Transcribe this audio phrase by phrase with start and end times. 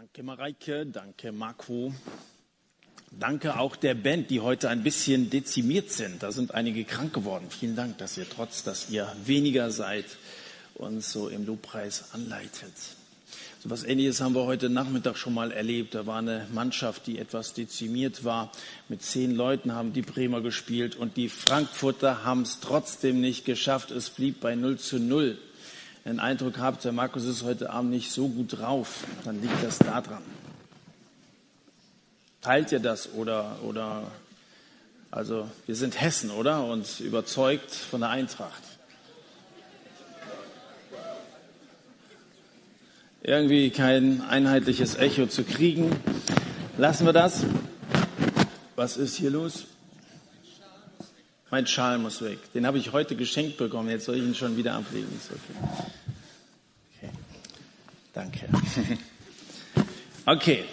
[0.00, 1.92] Danke Mareike, danke Marco.
[3.10, 6.22] Danke auch der Band, die heute ein bisschen dezimiert sind.
[6.22, 7.48] Da sind einige krank geworden.
[7.50, 10.06] Vielen Dank, dass ihr trotz, dass ihr weniger seid,
[10.74, 12.72] uns so im Lobpreis anleitet.
[13.62, 15.94] So was Ähnliches haben wir heute Nachmittag schon mal erlebt.
[15.94, 18.52] Da war eine Mannschaft, die etwas dezimiert war.
[18.88, 23.90] Mit zehn Leuten haben die Bremer gespielt und die Frankfurter haben es trotzdem nicht geschafft.
[23.90, 25.36] Es blieb bei 0 zu 0.
[26.04, 29.78] Den Eindruck habt, der Markus ist heute Abend nicht so gut drauf, dann liegt das
[29.78, 30.22] daran.
[32.40, 34.04] Teilt ihr das oder, oder,
[35.10, 36.64] also wir sind Hessen, oder?
[36.64, 38.62] Und überzeugt von der Eintracht.
[43.22, 45.90] irgendwie kein einheitliches Echo zu kriegen.
[46.78, 47.44] Lassen wir das.
[48.76, 49.66] Was ist hier los?
[51.50, 52.38] Mein Schal muss weg.
[52.54, 53.88] Den habe ich heute geschenkt bekommen.
[53.88, 55.08] Jetzt soll ich ihn schon wieder ablegen.
[56.96, 57.10] Okay.
[58.12, 58.48] Danke.
[60.26, 60.64] Okay.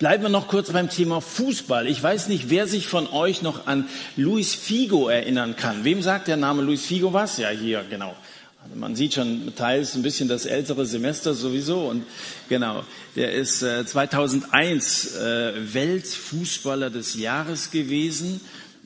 [0.00, 1.86] Bleiben wir noch kurz beim Thema Fußball.
[1.86, 5.84] Ich weiß nicht, wer sich von euch noch an Luis Figo erinnern kann.
[5.84, 7.36] Wem sagt der Name Luis Figo was?
[7.36, 8.16] Ja, hier, genau.
[8.64, 12.04] Also man sieht schon teils ein bisschen das ältere Semester sowieso und
[12.48, 12.82] genau,
[13.14, 18.40] der ist äh, 2001 äh, Weltfußballer des Jahres gewesen,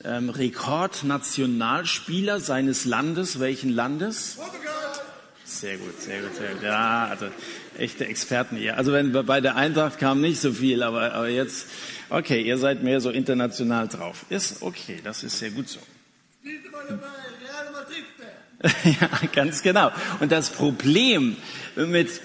[0.05, 3.41] ähm, Rekordnationalspieler seines Landes.
[3.41, 4.36] Welchen Landes?
[4.36, 4.62] Portugal.
[5.44, 6.62] Sehr gut, sehr gut, sehr gut.
[6.62, 7.27] Ja, also
[7.78, 8.77] echte Experten hier.
[8.77, 11.69] Also wenn bei der Eintracht kam nicht so viel, aber, aber jetzt,
[12.10, 14.27] okay, ihr seid mehr so international drauf.
[14.30, 15.80] Ist okay, das ist sehr gut so.
[18.84, 19.91] ja, ganz genau.
[20.20, 21.36] Und das Problem
[21.77, 22.20] mit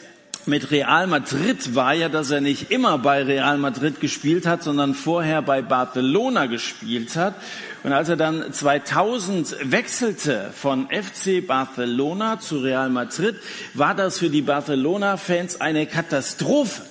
[0.49, 4.95] mit Real Madrid war ja, dass er nicht immer bei Real Madrid gespielt hat, sondern
[4.95, 7.35] vorher bei Barcelona gespielt hat.
[7.83, 13.35] Und als er dann 2000 wechselte von FC Barcelona zu Real Madrid,
[13.73, 16.81] war das für die Barcelona-Fans eine Katastrophe.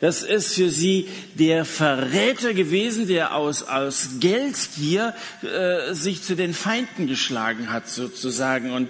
[0.00, 6.54] Das ist für sie der Verräter gewesen, der aus, aus Geldgier äh, sich zu den
[6.54, 8.72] Feinden geschlagen hat, sozusagen.
[8.72, 8.88] Und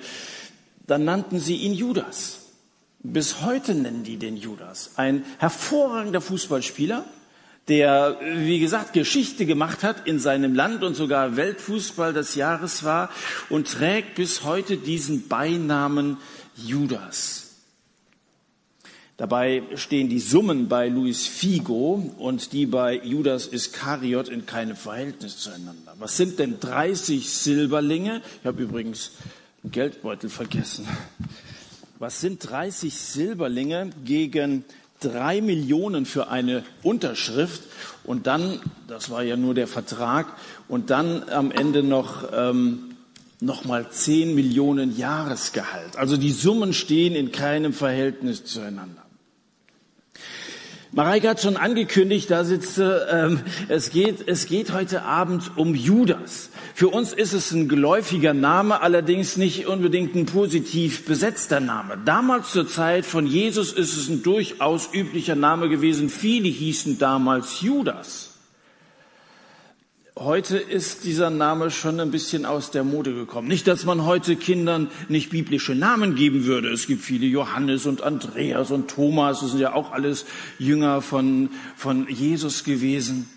[0.87, 2.42] dann nannten sie ihn Judas.
[3.03, 4.93] Bis heute nennen die den Judas.
[4.97, 7.05] Ein hervorragender Fußballspieler,
[7.69, 13.11] der, wie gesagt, Geschichte gemacht hat in seinem Land und sogar Weltfußball des Jahres war
[13.49, 16.17] und trägt bis heute diesen Beinamen
[16.57, 17.53] Judas.
[19.17, 25.39] Dabei stehen die Summen bei Luis Figo und die bei Judas Iskariot in keinem Verhältnis
[25.39, 25.95] zueinander.
[25.99, 28.23] Was sind denn 30 Silberlinge?
[28.41, 29.13] Ich habe übrigens
[29.63, 30.89] einen Geldbeutel vergessen.
[32.03, 34.65] Was sind 30 Silberlinge gegen
[34.99, 37.63] drei Millionen für eine Unterschrift
[38.03, 38.59] und dann,
[38.89, 40.27] das war ja nur der Vertrag,
[40.67, 42.97] und dann am Ende noch ähm,
[43.39, 45.97] nochmal 10 Millionen Jahresgehalt.
[45.97, 49.05] Also die Summen stehen in keinem Verhältnis zueinander.
[50.95, 56.51] Mareike hat schon angekündigt, da sitze, ähm, es, geht, es geht heute Abend um Judas.
[56.75, 61.97] Für uns ist es ein geläufiger Name, allerdings nicht unbedingt ein positiv besetzter Name.
[62.05, 66.11] Damals zur Zeit von Jesus ist es ein durchaus üblicher Name gewesen.
[66.11, 68.32] Viele hießen damals Judas.
[70.19, 73.49] Heute ist dieser Name schon ein bisschen aus der Mode gekommen.
[73.49, 76.69] Nicht, dass man heute Kindern nicht biblische Namen geben würde.
[76.69, 79.41] Es gibt viele Johannes und Andreas und Thomas.
[79.41, 80.27] Das sind ja auch alles
[80.59, 83.31] Jünger von, von Jesus gewesen.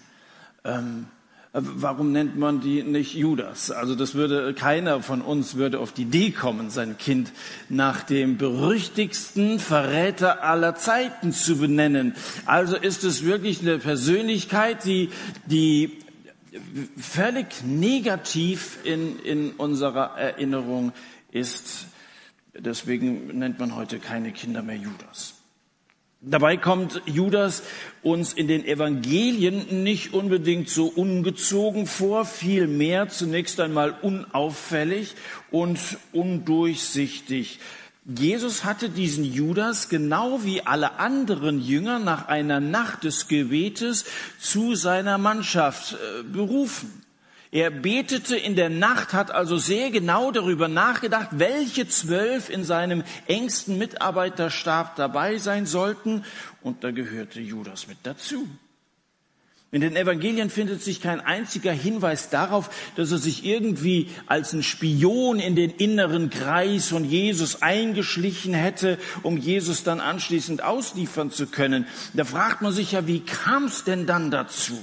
[0.65, 1.05] Ähm,
[1.53, 3.71] warum nennt man die nicht Judas?
[3.71, 7.31] Also das würde, keiner von uns würde auf die Idee kommen, sein Kind
[7.69, 12.15] nach dem berüchtigsten Verräter aller Zeiten zu benennen.
[12.45, 15.09] Also ist es wirklich eine Persönlichkeit, die,
[15.45, 15.99] die
[16.97, 20.91] völlig negativ in, in unserer Erinnerung
[21.31, 21.87] ist.
[22.57, 25.35] Deswegen nennt man heute keine Kinder mehr Judas.
[26.27, 27.61] Dabei kommt Judas
[28.01, 35.13] uns in den Evangelien nicht unbedingt so ungezogen vor, vielmehr zunächst einmal unauffällig
[35.51, 35.79] und
[36.13, 37.59] undurchsichtig.
[38.07, 44.05] Jesus hatte diesen Judas genau wie alle anderen Jünger nach einer Nacht des Gebetes
[44.39, 47.01] zu seiner Mannschaft äh, berufen.
[47.49, 53.03] Er betete in der Nacht, hat also sehr genau darüber nachgedacht, welche zwölf in seinem
[53.27, 56.25] engsten Mitarbeiterstab dabei sein sollten,
[56.61, 58.47] und da gehörte Judas mit dazu.
[59.71, 64.63] In den Evangelien findet sich kein einziger Hinweis darauf, dass er sich irgendwie als ein
[64.63, 71.47] Spion in den inneren Kreis von Jesus eingeschlichen hätte, um Jesus dann anschließend ausliefern zu
[71.47, 71.87] können.
[72.13, 74.79] Da fragt man sich ja, wie kam es denn dann dazu?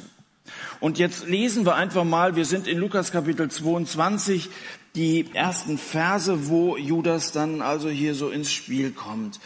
[0.80, 4.50] Und jetzt lesen wir einfach mal, wir sind in Lukas Kapitel 22,
[4.94, 9.40] die ersten Verse, wo Judas dann also hier so ins Spiel kommt.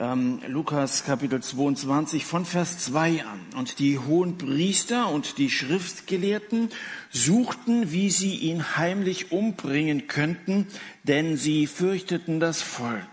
[0.00, 3.40] Ähm, Lukas Kapitel 22 von Vers 2 an.
[3.56, 6.70] Und die hohen Priester und die Schriftgelehrten
[7.10, 10.66] suchten, wie sie ihn heimlich umbringen könnten,
[11.04, 13.04] denn sie fürchteten das Volk.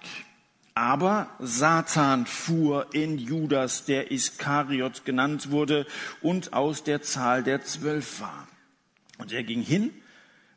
[0.73, 5.85] Aber Satan fuhr in Judas, der Iskariot genannt wurde
[6.21, 8.47] und aus der Zahl der Zwölf war.
[9.17, 9.89] Und er ging hin,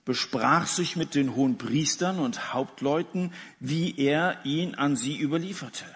[0.04, 5.86] besprach sich mit den hohen Priestern und Hauptleuten, wie er ihn an sie überlieferte.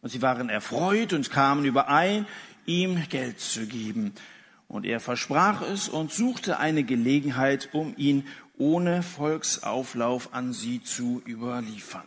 [0.00, 2.26] Und sie waren erfreut und kamen überein,
[2.66, 4.14] ihm Geld zu geben.
[4.68, 8.26] Und er versprach es und suchte eine Gelegenheit, um ihn
[8.58, 12.06] ohne Volksauflauf an sie zu überliefern.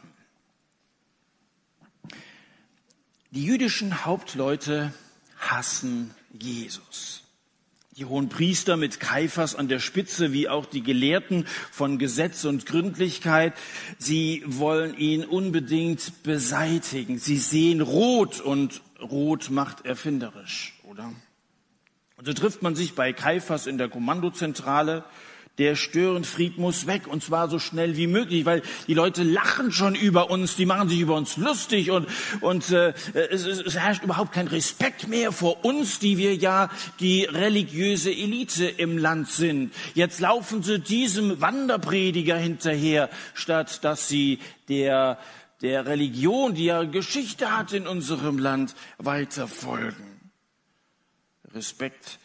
[3.31, 4.93] Die jüdischen Hauptleute
[5.39, 7.20] hassen Jesus.
[8.01, 12.65] Die hohen Priester mit Kaiphas an der Spitze, wie auch die Gelehrten von Gesetz und
[12.65, 13.53] Gründlichkeit,
[13.99, 17.19] sie wollen ihn unbedingt beseitigen.
[17.19, 21.13] Sie sehen rot und rot macht erfinderisch, oder?
[22.17, 25.03] Und so trifft man sich bei Kaiphas in der Kommandozentrale.
[25.61, 29.93] Der Störenfried muss weg und zwar so schnell wie möglich, weil die Leute lachen schon
[29.93, 32.07] über uns, die machen sich über uns lustig und,
[32.39, 37.25] und äh, es, es herrscht überhaupt kein Respekt mehr vor uns, die wir ja die
[37.25, 39.71] religiöse Elite im Land sind.
[39.93, 45.19] Jetzt laufen sie diesem Wanderprediger hinterher, statt dass sie der
[45.61, 50.31] der Religion, die ja Geschichte hat in unserem Land, weiter folgen.
[51.53, 52.17] Respekt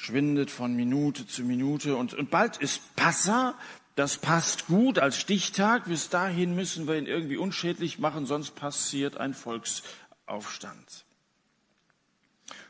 [0.00, 3.54] schwindet von Minute zu Minute und, und bald ist Passa.
[3.96, 5.86] Das passt gut als Stichtag.
[5.86, 11.04] Bis dahin müssen wir ihn irgendwie unschädlich machen, sonst passiert ein Volksaufstand.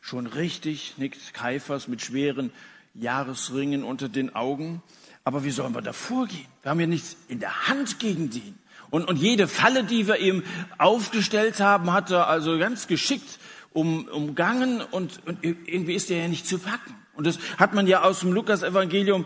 [0.01, 2.51] Schon richtig nickt Kaiphas mit schweren
[2.95, 4.83] Jahresringen unter den Augen.
[5.23, 6.47] Aber wie sollen wir da vorgehen?
[6.63, 8.59] Wir haben ja nichts in der Hand gegen den.
[8.89, 10.45] Und, und jede Falle, die wir ihm
[10.79, 13.39] aufgestellt haben, hat er also ganz geschickt
[13.75, 16.95] um, umgangen und, und irgendwie ist er ja nicht zu packen.
[17.19, 19.25] Und das hat man ja aus dem Lukas-Evangelium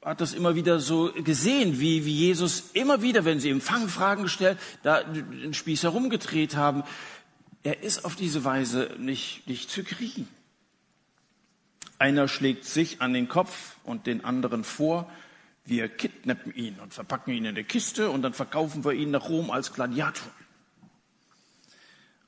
[0.00, 4.22] hat das immer wieder so gesehen, wie, wie Jesus immer wieder, wenn sie ihm Fangfragen
[4.22, 6.84] gestellt, da den Spieß herumgedreht haben.
[7.64, 10.28] Er ist auf diese Weise nicht, nicht zu kriegen.
[11.98, 15.10] Einer schlägt sich an den Kopf und den anderen vor.
[15.64, 19.28] Wir kidnappen ihn und verpacken ihn in eine Kiste und dann verkaufen wir ihn nach
[19.28, 20.30] Rom als Gladiator.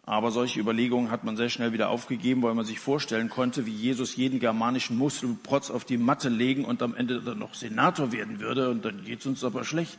[0.04, 3.74] Aber solche Überlegungen hat man sehr schnell wieder aufgegeben, weil man sich vorstellen konnte, wie
[3.74, 8.40] Jesus jeden germanischen Muskelprotz auf die Matte legen und am Ende dann noch Senator werden
[8.40, 8.70] würde.
[8.70, 9.96] Und dann geht's uns aber schlecht.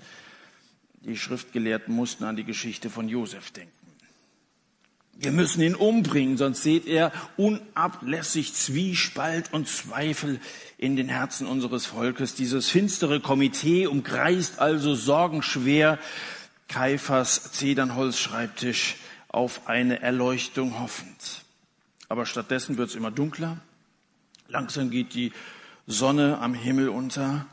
[1.06, 3.72] Die Schriftgelehrten mussten an die Geschichte von Josef denken.
[5.16, 10.40] Wir müssen ihn umbringen, sonst seht er unablässig Zwiespalt und Zweifel
[10.78, 12.36] in den Herzen unseres Volkes.
[12.36, 16.00] Dieses finstere Komitee umkreist also sorgenschwer
[16.68, 18.96] Kaiphas Zedernholzschreibtisch
[19.34, 21.42] auf eine Erleuchtung hoffend.
[22.08, 23.58] Aber stattdessen wird es immer dunkler.
[24.48, 25.34] Langsam geht die
[25.88, 27.46] Sonne am Himmel unter.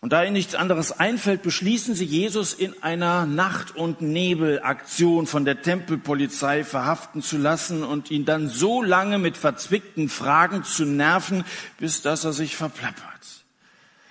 [0.00, 5.44] Und da ihnen nichts anderes einfällt, beschließen sie, Jesus in einer Nacht- und Nebelaktion von
[5.44, 11.44] der Tempelpolizei verhaften zu lassen und ihn dann so lange mit verzwickten Fragen zu nerven,
[11.78, 13.08] bis dass er sich verplappert.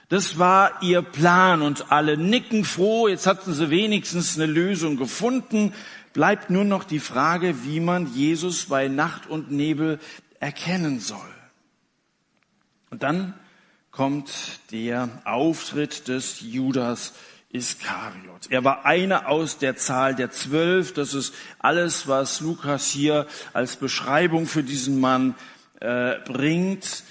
[0.09, 5.73] Das war ihr Plan und alle nicken froh, jetzt hatten sie wenigstens eine Lösung gefunden
[6.13, 9.99] bleibt nur noch die Frage, wie man Jesus bei Nacht und Nebel
[10.39, 11.19] erkennen soll.
[12.89, 13.33] Und dann
[13.91, 17.13] kommt der Auftritt des Judas
[17.53, 18.49] Iskariot.
[18.49, 20.93] Er war einer aus der Zahl der zwölf.
[20.93, 25.35] Das ist alles, was Lukas hier als Beschreibung für diesen Mann
[25.79, 27.03] äh, bringt.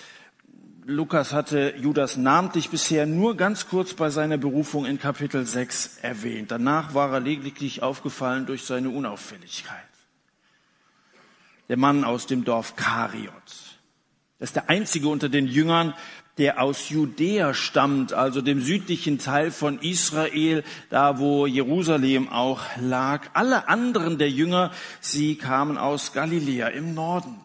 [0.90, 6.50] Lukas hatte Judas namentlich bisher nur ganz kurz bei seiner Berufung in Kapitel 6 erwähnt.
[6.50, 9.76] Danach war er lediglich aufgefallen durch seine Unauffälligkeit.
[11.68, 13.32] Der Mann aus dem Dorf Kariot.
[14.40, 15.94] Das ist der einzige unter den Jüngern,
[16.38, 23.28] der aus Judäa stammt, also dem südlichen Teil von Israel, da wo Jerusalem auch lag.
[23.32, 27.44] Alle anderen der Jünger, sie kamen aus Galiläa im Norden.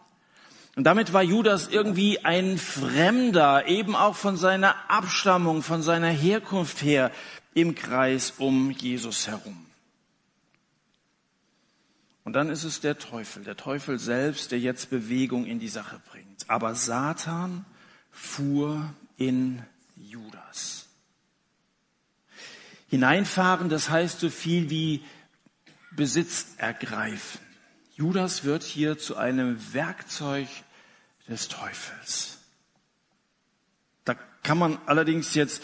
[0.75, 6.81] Und damit war Judas irgendwie ein Fremder, eben auch von seiner Abstammung, von seiner Herkunft
[6.81, 7.11] her
[7.53, 9.65] im Kreis um Jesus herum.
[12.25, 16.01] Und dann ist es der Teufel, der Teufel selbst, der jetzt Bewegung in die Sache
[16.11, 16.49] bringt.
[16.49, 17.65] Aber Satan
[18.11, 19.61] fuhr in
[19.95, 20.87] Judas.
[22.89, 25.03] Hineinfahren, das heißt so viel wie
[25.91, 27.39] Besitz ergreifen.
[27.95, 30.47] Judas wird hier zu einem Werkzeug
[31.27, 32.37] des Teufels.
[34.03, 35.63] Da kann man allerdings jetzt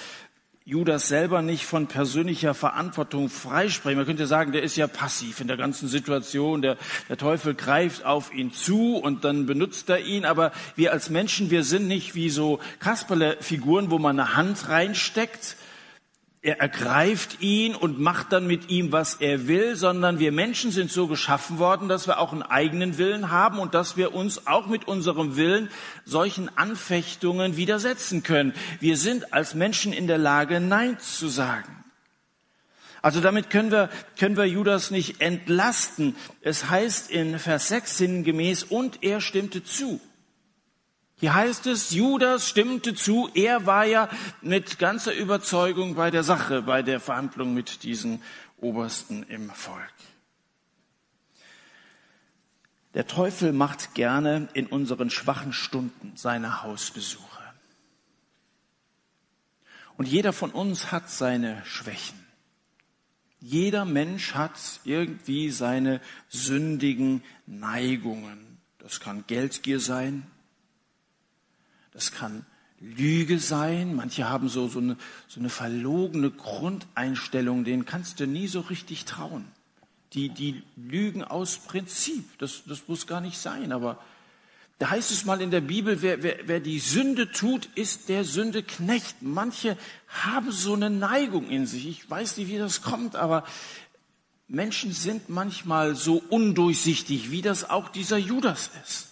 [0.64, 3.98] Judas selber nicht von persönlicher Verantwortung freisprechen.
[3.98, 6.62] Man könnte sagen, der ist ja passiv in der ganzen Situation.
[6.62, 6.78] Der,
[7.10, 10.24] der Teufel greift auf ihn zu und dann benutzt er ihn.
[10.24, 15.58] Aber wir als Menschen, wir sind nicht wie so Kasperle-Figuren, wo man eine Hand reinsteckt
[16.44, 20.92] er ergreift ihn und macht dann mit ihm, was er will, sondern wir Menschen sind
[20.92, 24.66] so geschaffen worden, dass wir auch einen eigenen Willen haben und dass wir uns auch
[24.66, 25.70] mit unserem Willen
[26.04, 28.54] solchen Anfechtungen widersetzen können.
[28.80, 31.84] Wir sind als Menschen in der Lage, Nein zu sagen.
[33.04, 36.16] Also damit können wir, können wir Judas nicht entlasten.
[36.42, 40.02] Es heißt in Vers 6 sinngemäß, und er stimmte zu.
[41.22, 44.10] Hier heißt es, Judas stimmte zu, er war ja
[44.42, 48.24] mit ganzer Überzeugung bei der Sache, bei der Verhandlung mit diesen
[48.58, 49.94] Obersten im Volk.
[52.96, 57.54] Der Teufel macht gerne in unseren schwachen Stunden seine Hausbesuche.
[59.98, 62.18] Und jeder von uns hat seine Schwächen.
[63.40, 68.58] Jeder Mensch hat irgendwie seine sündigen Neigungen.
[68.80, 70.26] Das kann Geldgier sein,
[71.94, 72.46] das kann
[72.80, 73.96] Lüge sein.
[73.96, 79.06] Manche haben so, so, eine, so eine verlogene Grundeinstellung, denen kannst du nie so richtig
[79.06, 79.46] trauen.
[80.14, 82.38] Die, die lügen aus Prinzip.
[82.40, 83.72] Das, das muss gar nicht sein.
[83.72, 84.00] Aber
[84.80, 88.26] da heißt es mal in der Bibel, wer, wer, wer die Sünde tut, ist der
[88.26, 89.22] Sünde Knecht.
[89.22, 91.88] Manche haben so eine Neigung in sich.
[91.88, 93.46] Ich weiß nicht, wie das kommt, aber
[94.48, 99.11] Menschen sind manchmal so undurchsichtig, wie das auch dieser Judas ist.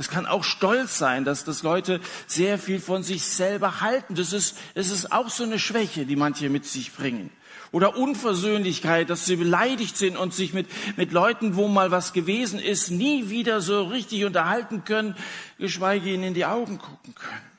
[0.00, 4.14] Es kann auch Stolz sein, dass das Leute sehr viel von sich selber halten.
[4.14, 7.30] Das ist, das ist auch so eine Schwäche, die manche mit sich bringen.
[7.70, 12.58] Oder Unversöhnlichkeit, dass sie beleidigt sind und sich mit, mit Leuten, wo mal was gewesen
[12.58, 15.16] ist, nie wieder so richtig unterhalten können,
[15.58, 17.50] geschweige ihnen in die Augen gucken können.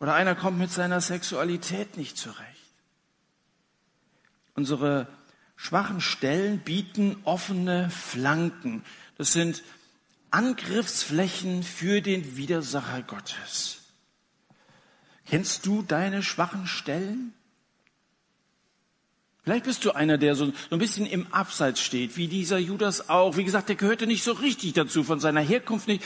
[0.00, 2.40] Oder einer kommt mit seiner Sexualität nicht zurecht.
[4.54, 5.08] Unsere
[5.56, 8.82] schwachen Stellen bieten offene Flanken.
[9.18, 9.62] Das sind
[10.32, 13.82] Angriffsflächen für den Widersacher Gottes.
[15.26, 17.34] Kennst du deine schwachen Stellen?
[19.44, 23.36] Vielleicht bist du einer, der so, ein bisschen im Abseits steht, wie dieser Judas auch.
[23.36, 26.04] Wie gesagt, der gehörte nicht so richtig dazu, von seiner Herkunft nicht.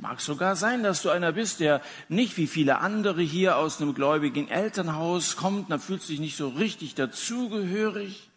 [0.00, 3.92] Mag sogar sein, dass du einer bist, der nicht wie viele andere hier aus einem
[3.92, 8.30] gläubigen Elternhaus kommt, da fühlt sich nicht so richtig dazugehörig.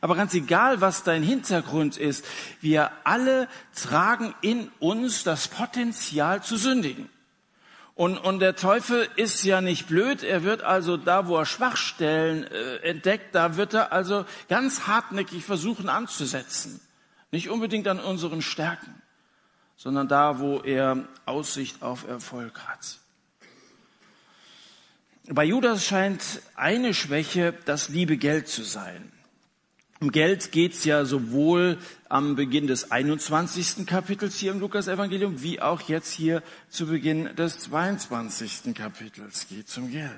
[0.00, 2.24] Aber ganz egal, was dein Hintergrund ist,
[2.60, 7.08] wir alle tragen in uns das Potenzial zu sündigen.
[7.94, 10.22] Und, und der Teufel ist ja nicht blöd.
[10.22, 15.44] Er wird also da, wo er Schwachstellen äh, entdeckt, da wird er also ganz hartnäckig
[15.44, 16.80] versuchen anzusetzen.
[17.30, 19.02] Nicht unbedingt an unseren Stärken,
[19.76, 22.98] sondern da, wo er Aussicht auf Erfolg hat.
[25.28, 26.22] Bei Judas scheint
[26.54, 29.10] eine Schwäche das liebe Geld zu sein.
[29.98, 31.78] Um Geld geht's ja sowohl
[32.10, 33.86] am Beginn des 21.
[33.86, 38.74] Kapitels hier im Lukas-Evangelium, wie auch jetzt hier zu Beginn des 22.
[38.74, 40.10] Kapitels geht um Geld.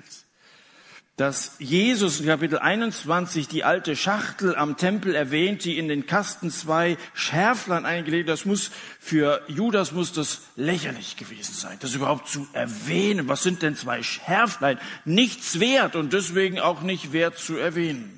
[1.16, 6.50] Dass Jesus in Kapitel 21 die alte Schachtel am Tempel erwähnt, die in den Kasten
[6.50, 8.70] zwei Schärflein eingelegt, das muss
[9.00, 13.28] für Judas muss das lächerlich gewesen sein, das überhaupt zu erwähnen.
[13.28, 14.78] Was sind denn zwei Schärflein?
[15.04, 18.17] Nichts wert und deswegen auch nicht wert zu erwähnen.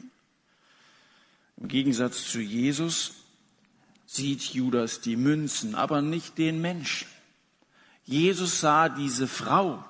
[1.61, 3.13] Im Gegensatz zu Jesus
[4.07, 7.07] sieht Judas die Münzen, aber nicht den Menschen.
[8.05, 9.85] Jesus sah diese Frau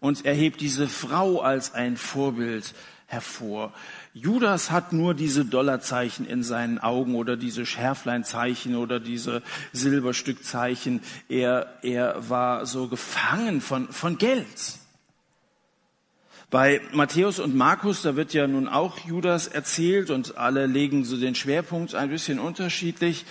[0.00, 2.74] und erhebt diese Frau als ein Vorbild
[3.06, 3.72] hervor.
[4.14, 11.02] Judas hat nur diese Dollarzeichen in seinen Augen oder diese Schärfleinzeichen oder diese Silberstückzeichen.
[11.28, 14.78] Er, er war so gefangen von, von Geld.
[16.48, 21.16] Bei Matthäus und Markus, da wird ja nun auch Judas erzählt und alle legen so
[21.16, 23.24] den Schwerpunkt ein bisschen unterschiedlich.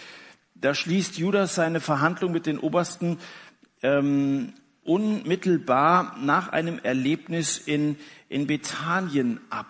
[0.53, 3.17] Da schließt Judas seine Verhandlung mit den Obersten
[3.81, 4.51] ähm,
[4.83, 7.95] unmittelbar nach einem Erlebnis in,
[8.27, 9.67] in Bethanien ab.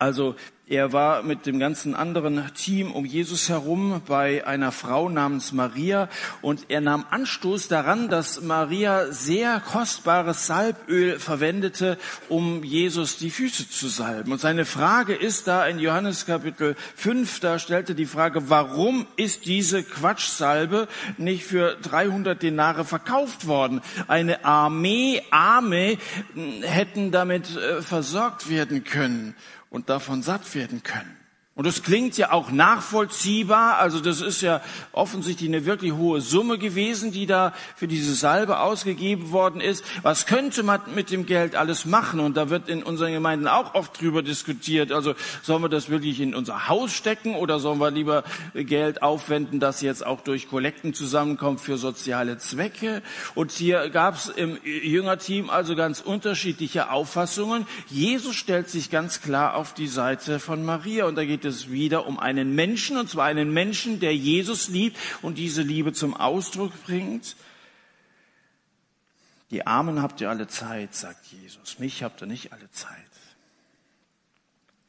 [0.00, 0.34] Also
[0.66, 6.08] er war mit dem ganzen anderen Team um Jesus herum bei einer Frau namens Maria
[6.40, 11.98] und er nahm Anstoß daran, dass Maria sehr kostbares Salböl verwendete,
[12.30, 14.32] um Jesus die Füße zu salben.
[14.32, 19.44] Und seine Frage ist da in Johannes Kapitel 5, da stellte die Frage, warum ist
[19.44, 20.88] diese Quatschsalbe
[21.18, 23.82] nicht für 300 Denare verkauft worden?
[24.08, 25.98] Eine Armee, Arme
[26.62, 29.34] hätten damit äh, versorgt werden können
[29.70, 31.19] und davon satt werden können.
[31.60, 33.76] Und das klingt ja auch nachvollziehbar.
[33.76, 34.62] Also das ist ja
[34.92, 39.84] offensichtlich eine wirklich hohe Summe gewesen, die da für diese Salbe ausgegeben worden ist.
[40.00, 42.18] Was könnte man mit dem Geld alles machen?
[42.18, 44.90] Und da wird in unseren Gemeinden auch oft drüber diskutiert.
[44.90, 48.24] Also sollen wir das wirklich in unser Haus stecken oder sollen wir lieber
[48.54, 53.02] Geld aufwenden, das jetzt auch durch Kollekten zusammenkommt für soziale Zwecke?
[53.34, 57.66] Und hier gab es im Jüngerteam also ganz unterschiedliche Auffassungen.
[57.90, 62.06] Jesus stellt sich ganz klar auf die Seite von Maria und da geht es wieder
[62.06, 66.72] um einen Menschen, und zwar einen Menschen, der Jesus liebt und diese Liebe zum Ausdruck
[66.84, 67.36] bringt.
[69.50, 71.78] Die Armen habt ihr alle Zeit, sagt Jesus.
[71.78, 73.09] Mich habt ihr nicht alle Zeit.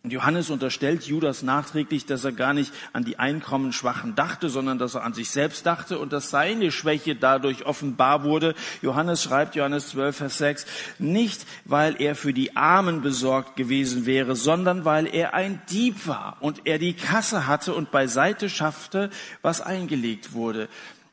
[0.03, 4.95] Und Johannes unterstellt Judas nachträglich, dass er gar nicht an die Einkommensschwachen dachte, sondern dass
[4.95, 8.55] er an sich selbst dachte und dass seine Schwäche dadurch offenbar wurde.
[8.81, 10.65] Johannes schreibt, Johannes 12, Vers 6,
[10.97, 16.37] nicht weil er für die Armen besorgt gewesen wäre, sondern weil er ein Dieb war
[16.39, 19.11] und er die Kasse hatte und beiseite schaffte,
[19.43, 20.67] was eingelegt wurde.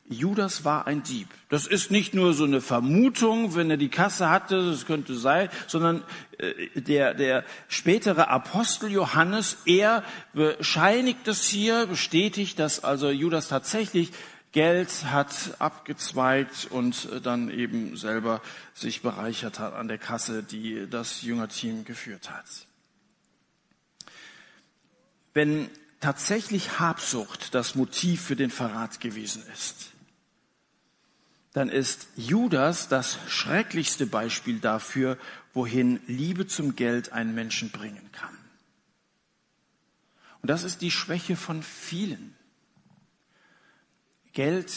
[0.09, 1.29] Judas war ein Dieb.
[1.51, 5.51] Das ist nicht nur so eine Vermutung, wenn er die Kasse hatte, das könnte sein,
[5.67, 6.03] sondern
[6.39, 14.13] äh, der, der spätere Apostel Johannes, er bescheinigt das hier, bestätigt, dass also Judas tatsächlich
[14.53, 18.41] Geld hat abgezweigt und äh, dann eben selber
[18.73, 22.47] sich bereichert hat an der Kasse, die das Jüngerteam geführt hat.
[25.35, 25.69] Wenn
[26.01, 29.93] tatsächlich Habsucht das Motiv für den Verrat gewesen ist,
[31.53, 35.19] dann ist Judas das schrecklichste Beispiel dafür,
[35.55, 38.37] wohin Liebe zum Geld einen Menschen bringen kann.
[40.41, 42.37] Und das ist die Schwäche von vielen.
[44.33, 44.73] Geld,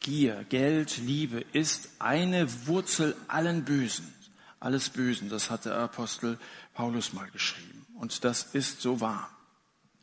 [0.00, 4.12] Gier, Geld, Liebe ist eine Wurzel allen Bösen.
[4.60, 6.38] Alles Bösen, das hat der Apostel
[6.74, 7.86] Paulus mal geschrieben.
[7.94, 9.35] Und das ist so wahr.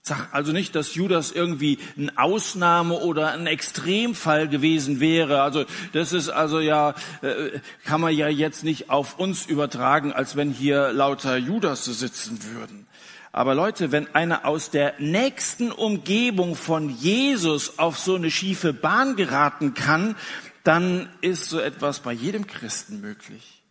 [0.05, 5.41] Sag also nicht, dass Judas irgendwie ein Ausnahme oder ein Extremfall gewesen wäre.
[5.41, 10.36] Also das ist also ja, äh, kann man ja jetzt nicht auf uns übertragen, als
[10.36, 12.86] wenn hier lauter Judas sitzen würden.
[13.31, 19.15] Aber Leute, wenn einer aus der nächsten Umgebung von Jesus auf so eine schiefe Bahn
[19.15, 20.17] geraten kann,
[20.65, 23.62] dann ist so etwas bei jedem Christen möglich.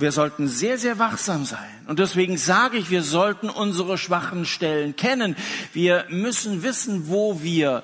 [0.00, 1.84] Wir sollten sehr, sehr wachsam sein.
[1.88, 5.34] Und deswegen sage ich, wir sollten unsere schwachen Stellen kennen.
[5.72, 7.82] Wir müssen wissen, wo wir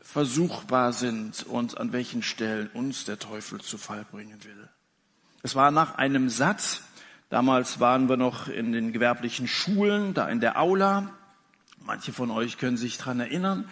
[0.00, 4.68] versuchbar sind und an welchen Stellen uns der Teufel zu Fall bringen will.
[5.42, 6.82] Es war nach einem Satz,
[7.30, 11.10] damals waren wir noch in den gewerblichen Schulen, da in der Aula.
[11.84, 13.68] Manche von euch können sich dran erinnern,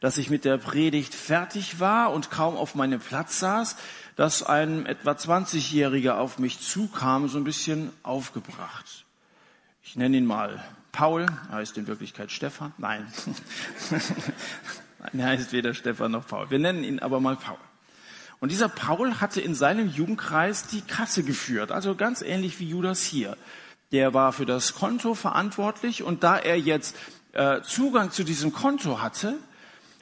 [0.00, 3.76] dass ich mit der Predigt fertig war und kaum auf meinem Platz saß,
[4.16, 9.04] dass ein etwa 20-Jähriger auf mich zukam, so ein bisschen aufgebracht.
[9.82, 12.72] Ich nenne ihn mal Paul, er heißt in Wirklichkeit Stefan.
[12.78, 13.06] Nein,
[15.12, 16.50] er heißt weder Stefan noch Paul.
[16.50, 17.58] Wir nennen ihn aber mal Paul.
[18.40, 23.02] Und dieser Paul hatte in seinem Jugendkreis die Kasse geführt, also ganz ähnlich wie Judas
[23.02, 23.36] hier.
[23.92, 26.96] Der war für das Konto verantwortlich und da er jetzt
[27.32, 29.38] äh, Zugang zu diesem Konto hatte,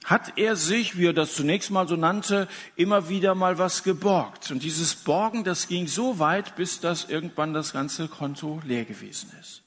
[0.04, 4.50] hat er sich, wie er das zunächst mal so nannte, immer wieder mal was geborgt.
[4.50, 9.30] Und dieses Borgen, das ging so weit, bis das irgendwann das ganze Konto leer gewesen
[9.40, 9.62] ist.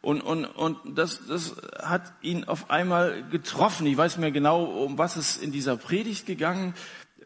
[0.00, 3.86] Und, und, und das, das hat ihn auf einmal getroffen.
[3.86, 6.74] Ich weiß mehr genau, um was es in dieser Predigt gegangen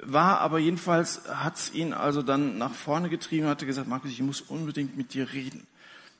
[0.03, 4.21] war, aber jedenfalls hat es ihn also dann nach vorne getrieben, hatte gesagt, Markus, ich
[4.21, 5.67] muss unbedingt mit dir reden.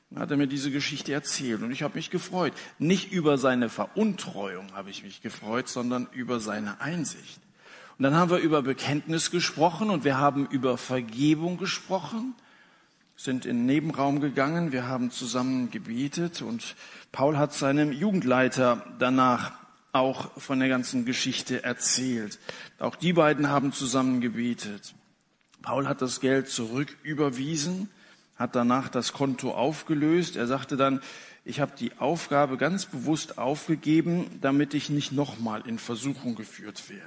[0.09, 2.53] Dann hat er mir diese Geschichte erzählt und ich habe mich gefreut.
[2.79, 7.39] Nicht über seine Veruntreuung habe ich mich gefreut, sondern über seine Einsicht.
[7.97, 12.35] Und dann haben wir über Bekenntnis gesprochen und wir haben über Vergebung gesprochen,
[13.15, 16.75] sind in den Nebenraum gegangen, wir haben zusammen gebetet und
[17.11, 19.53] Paul hat seinem Jugendleiter danach
[19.91, 22.37] auch von der ganzen Geschichte erzählt.
[22.77, 24.93] Auch die beiden haben zusammen gebetet.
[25.63, 27.89] Paul hat das Geld zurück überwiesen
[28.37, 30.35] hat danach das Konto aufgelöst.
[30.35, 31.01] Er sagte dann,
[31.43, 37.03] ich habe die Aufgabe ganz bewusst aufgegeben, damit ich nicht nochmal in Versuchung geführt werde.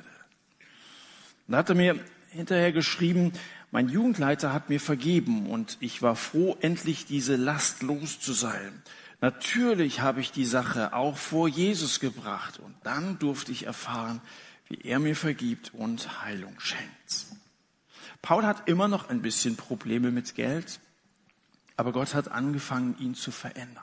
[1.47, 1.99] Dann hat er mir
[2.31, 3.33] hinterher geschrieben,
[3.71, 8.83] mein Jugendleiter hat mir vergeben und ich war froh, endlich diese Last los zu sein.
[9.21, 14.21] Natürlich habe ich die Sache auch vor Jesus gebracht und dann durfte ich erfahren,
[14.69, 17.27] wie er mir vergibt und Heilung schenkt.
[18.23, 20.81] Paul hat immer noch ein bisschen Probleme mit Geld.
[21.81, 23.83] Aber Gott hat angefangen, ihn zu verändern.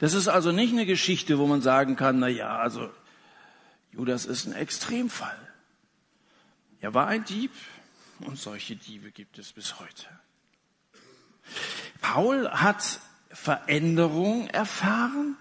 [0.00, 2.90] Das ist also nicht eine Geschichte, wo man sagen kann, na ja, also
[3.92, 5.36] Judas ist ein Extremfall.
[6.80, 7.50] Er war ein Dieb
[8.20, 10.06] und solche Diebe gibt es bis heute.
[12.00, 12.98] Paul hat
[13.28, 15.36] Veränderung erfahren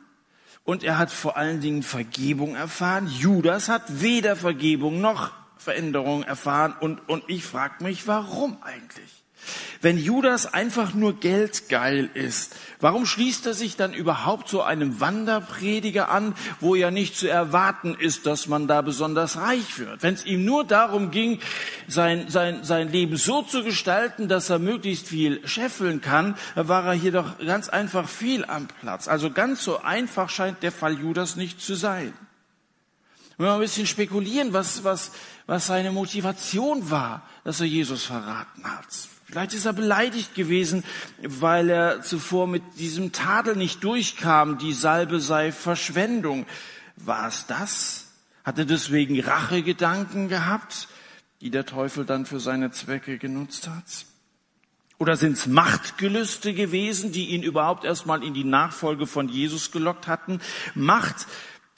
[0.65, 3.07] Und er hat vor allen Dingen Vergebung erfahren.
[3.07, 6.75] Judas hat weder Vergebung noch Veränderung erfahren.
[6.77, 9.24] Und, und ich frage mich, warum eigentlich?
[9.81, 16.09] Wenn Judas einfach nur geldgeil ist, warum schließt er sich dann überhaupt zu einem Wanderprediger
[16.09, 20.03] an, wo ja nicht zu erwarten ist, dass man da besonders reich wird?
[20.03, 21.39] Wenn es ihm nur darum ging,
[21.87, 26.93] sein, sein, sein Leben so zu gestalten, dass er möglichst viel scheffeln kann, war er
[26.93, 29.07] hier doch ganz einfach viel am Platz.
[29.07, 32.13] Also ganz so einfach scheint der Fall Judas nicht zu sein.
[33.37, 35.11] Wenn wir ein bisschen spekulieren, was, was,
[35.45, 38.87] was seine Motivation war, dass er Jesus verraten hat.
[39.25, 40.83] Vielleicht ist er beleidigt gewesen,
[41.21, 46.45] weil er zuvor mit diesem Tadel nicht durchkam, die Salbe sei Verschwendung.
[46.95, 48.07] War es das?
[48.43, 50.87] Hat er deswegen Rachegedanken gehabt,
[51.41, 54.05] die der Teufel dann für seine Zwecke genutzt hat?
[54.97, 60.07] Oder sind es Machtgelüste gewesen, die ihn überhaupt erstmal in die Nachfolge von Jesus gelockt
[60.07, 60.39] hatten?
[60.73, 61.27] Macht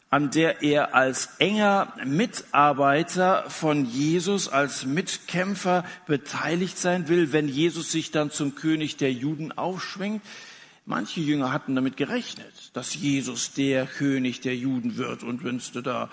[0.10, 7.92] an der er als enger Mitarbeiter von Jesus, als Mitkämpfer beteiligt sein will, wenn Jesus
[7.92, 10.24] sich dann zum König der Juden aufschwingt.
[10.86, 15.24] Manche Jünger hatten damit gerechnet, dass Jesus der König der Juden wird.
[15.24, 16.10] Und wenn du da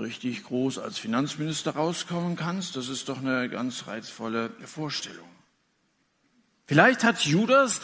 [0.00, 5.28] richtig groß als Finanzminister rauskommen kannst, das ist doch eine ganz reizvolle Vorstellung.
[6.66, 7.80] Vielleicht hat Judas,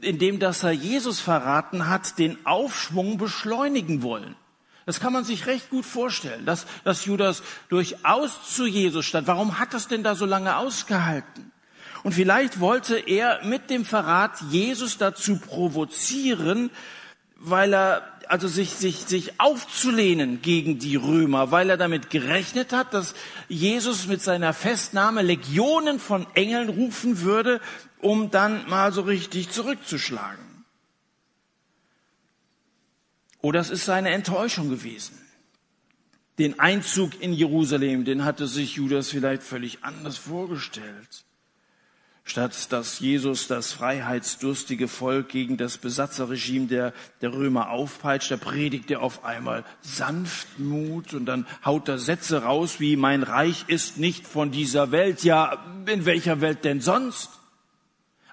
[0.00, 4.36] indem dass er Jesus verraten hat, den Aufschwung beschleunigen wollen.
[4.86, 9.26] Das kann man sich recht gut vorstellen, dass, dass Judas durchaus zu Jesus stand.
[9.26, 11.52] Warum hat das denn da so lange ausgehalten?
[12.02, 16.70] Und vielleicht wollte er mit dem Verrat Jesus dazu provozieren,
[17.36, 22.94] weil er also sich, sich, sich aufzulehnen gegen die Römer, weil er damit gerechnet hat,
[22.94, 23.14] dass
[23.48, 27.60] Jesus mit seiner Festnahme Legionen von Engeln rufen würde,
[28.00, 30.51] um dann mal so richtig zurückzuschlagen.
[33.42, 35.18] Oder es ist seine Enttäuschung gewesen.
[36.38, 41.24] Den Einzug in Jerusalem, den hatte sich Judas vielleicht völlig anders vorgestellt.
[42.24, 48.90] Statt dass Jesus das freiheitsdurstige Volk gegen das Besatzerregime der, der Römer aufpeitscht, da predigt
[48.92, 54.26] er auf einmal Sanftmut und dann haut er Sätze raus wie, mein Reich ist nicht
[54.26, 55.24] von dieser Welt.
[55.24, 57.41] Ja, in welcher Welt denn sonst?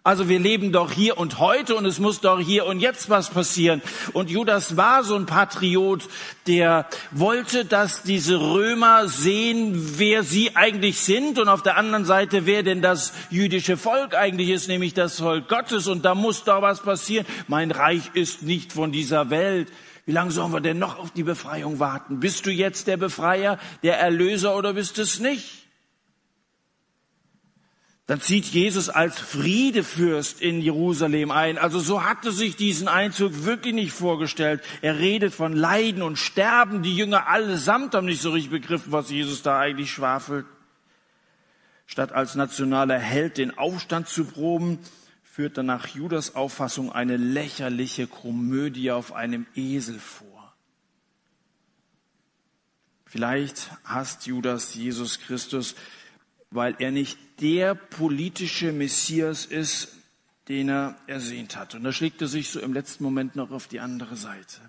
[0.09, 3.29] Also wir leben doch hier und heute und es muss doch hier und jetzt was
[3.29, 3.79] passieren.
[4.11, 6.01] Und Judas war so ein Patriot,
[6.47, 12.47] der wollte, dass diese Römer sehen, wer sie eigentlich sind und auf der anderen Seite,
[12.47, 15.85] wer denn das jüdische Volk eigentlich ist, nämlich das Volk Gottes.
[15.85, 17.27] Und da muss doch was passieren.
[17.47, 19.71] Mein Reich ist nicht von dieser Welt.
[20.07, 22.19] Wie lange sollen wir denn noch auf die Befreiung warten?
[22.19, 25.68] Bist du jetzt der Befreier, der Erlöser oder bist es nicht?
[28.09, 31.59] Dann zieht Jesus als Friedefürst in Jerusalem ein.
[31.59, 34.63] Also so hatte sich diesen Einzug wirklich nicht vorgestellt.
[34.81, 36.81] Er redet von Leiden und Sterben.
[36.81, 40.47] Die Jünger allesamt haben nicht so richtig begriffen, was Jesus da eigentlich schwafelt.
[41.85, 44.79] Statt als nationaler Held den Aufstand zu proben,
[45.21, 50.55] führt er nach Judas Auffassung eine lächerliche Komödie auf einem Esel vor.
[53.05, 55.75] Vielleicht hasst Judas Jesus Christus,
[56.51, 59.89] weil er nicht der politische Messias ist,
[60.47, 61.75] den er ersehnt hat.
[61.75, 64.59] Und da schlägt er sich so im letzten Moment noch auf die andere Seite.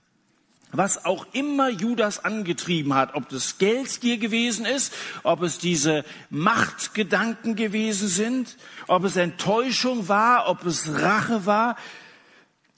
[0.72, 4.92] Was auch immer Judas angetrieben hat, ob das Geldgier gewesen ist,
[5.24, 11.76] ob es diese Machtgedanken gewesen sind, ob es Enttäuschung war, ob es Rache war,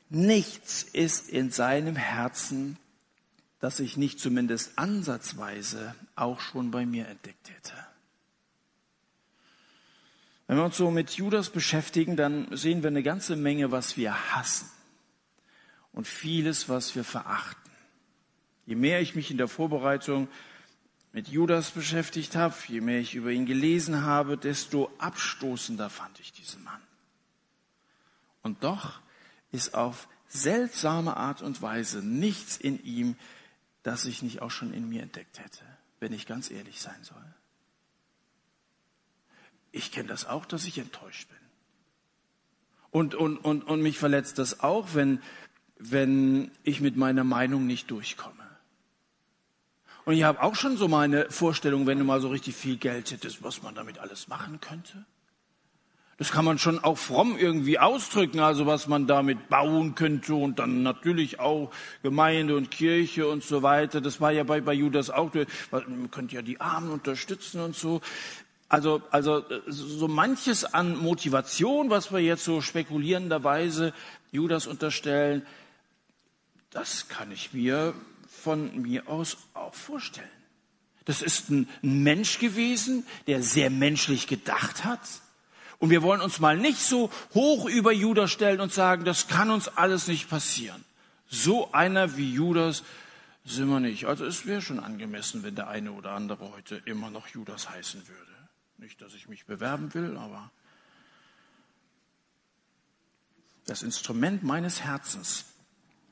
[0.09, 2.79] nichts ist in seinem Herzen,
[3.61, 7.75] das ich nicht zumindest ansatzweise auch schon bei mir entdeckt hätte.
[10.53, 14.35] Wenn wir uns so mit Judas beschäftigen, dann sehen wir eine ganze Menge, was wir
[14.35, 14.69] hassen
[15.93, 17.73] und vieles, was wir verachten.
[18.67, 20.29] Je mehr ich mich in der Vorbereitung
[21.15, 26.35] mit Judas beschäftigt habe, je mehr ich über ihn gelesen habe, desto abstoßender fand ich
[26.35, 26.83] diesen Mann.
[28.43, 29.01] Und doch
[29.53, 33.17] ist auf seltsame Art und Weise nichts in ihm,
[33.85, 35.65] das ich nicht auch schon in mir entdeckt hätte,
[35.99, 37.32] wenn ich ganz ehrlich sein soll.
[39.73, 41.39] Ich kenne das auch, dass ich enttäuscht bin.
[42.91, 45.21] Und, und, und, und mich verletzt das auch, wenn,
[45.79, 48.37] wenn ich mit meiner Meinung nicht durchkomme.
[50.05, 53.11] Und ich habe auch schon so meine Vorstellung, wenn du mal so richtig viel Geld
[53.11, 55.07] hättest, was man damit alles machen könnte.
[56.19, 60.59] Das kann man schon auch fromm irgendwie ausdrücken, also was man damit bauen könnte und
[60.59, 64.01] dann natürlich auch Gemeinde und Kirche und so weiter.
[64.01, 65.33] Das war ja bei, bei Judas auch,
[65.71, 68.03] man könnte ja die Armen unterstützen und so.
[68.73, 73.93] Also, also so manches an Motivation, was wir jetzt so spekulierenderweise
[74.31, 75.45] Judas unterstellen,
[76.71, 77.93] das kann ich mir
[78.27, 80.27] von mir aus auch vorstellen.
[81.05, 85.03] Das ist ein Mensch gewesen, der sehr menschlich gedacht hat.
[85.79, 89.51] Und wir wollen uns mal nicht so hoch über Judas stellen und sagen, das kann
[89.51, 90.83] uns alles nicht passieren.
[91.29, 92.85] So einer wie Judas
[93.45, 94.07] sind wir nicht.
[94.07, 98.09] Also es wäre schon angemessen, wenn der eine oder andere heute immer noch Judas heißen
[98.09, 98.32] würde.
[98.83, 100.51] Nicht, dass ich mich bewerben will, aber
[103.65, 105.45] das Instrument meines Herzens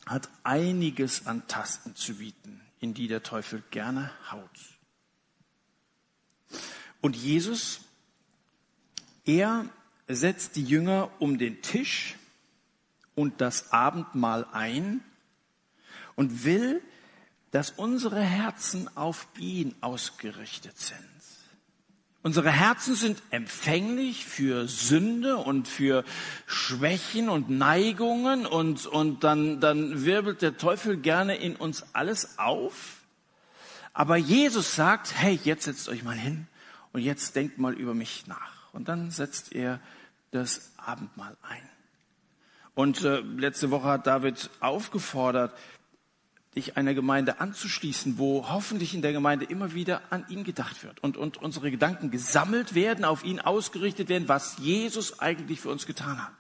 [0.07, 4.79] hat einiges an Tasten zu bieten, in die der Teufel gerne haut.
[7.01, 7.81] Und Jesus,
[9.25, 9.69] er
[10.07, 12.15] setzt die Jünger um den Tisch
[13.17, 15.03] und das Abendmahl ein
[16.15, 16.81] und will,
[17.51, 21.20] dass unsere Herzen auf ihn ausgerichtet sind.
[22.23, 26.05] Unsere Herzen sind empfänglich für Sünde und für
[26.47, 33.01] Schwächen und Neigungen und, und dann, dann wirbelt der Teufel gerne in uns alles auf.
[33.95, 36.47] Aber Jesus sagt, hey, jetzt setzt euch mal hin
[36.93, 38.73] und jetzt denkt mal über mich nach.
[38.73, 39.81] Und dann setzt er
[40.31, 41.63] das Abendmahl ein.
[42.75, 45.55] Und äh, letzte Woche hat David aufgefordert,
[46.57, 50.99] dich einer Gemeinde anzuschließen, wo hoffentlich in der Gemeinde immer wieder an ihn gedacht wird
[51.01, 55.87] und, und unsere Gedanken gesammelt werden, auf ihn ausgerichtet werden, was Jesus eigentlich für uns
[55.87, 56.33] getan hat.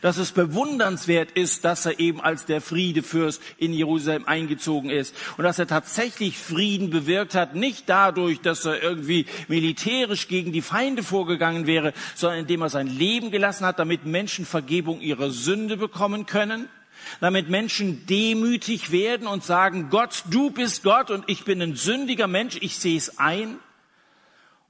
[0.00, 5.44] Dass es bewundernswert ist, dass er eben als der Friedefürst in Jerusalem eingezogen ist und
[5.44, 11.02] dass er tatsächlich Frieden bewirkt hat, nicht dadurch, dass er irgendwie militärisch gegen die Feinde
[11.02, 16.26] vorgegangen wäre, sondern indem er sein Leben gelassen hat, damit Menschen Vergebung ihrer Sünde bekommen
[16.26, 16.68] können
[17.20, 22.26] damit Menschen demütig werden und sagen, Gott, du bist Gott und ich bin ein sündiger
[22.26, 23.58] Mensch, ich sehe es ein.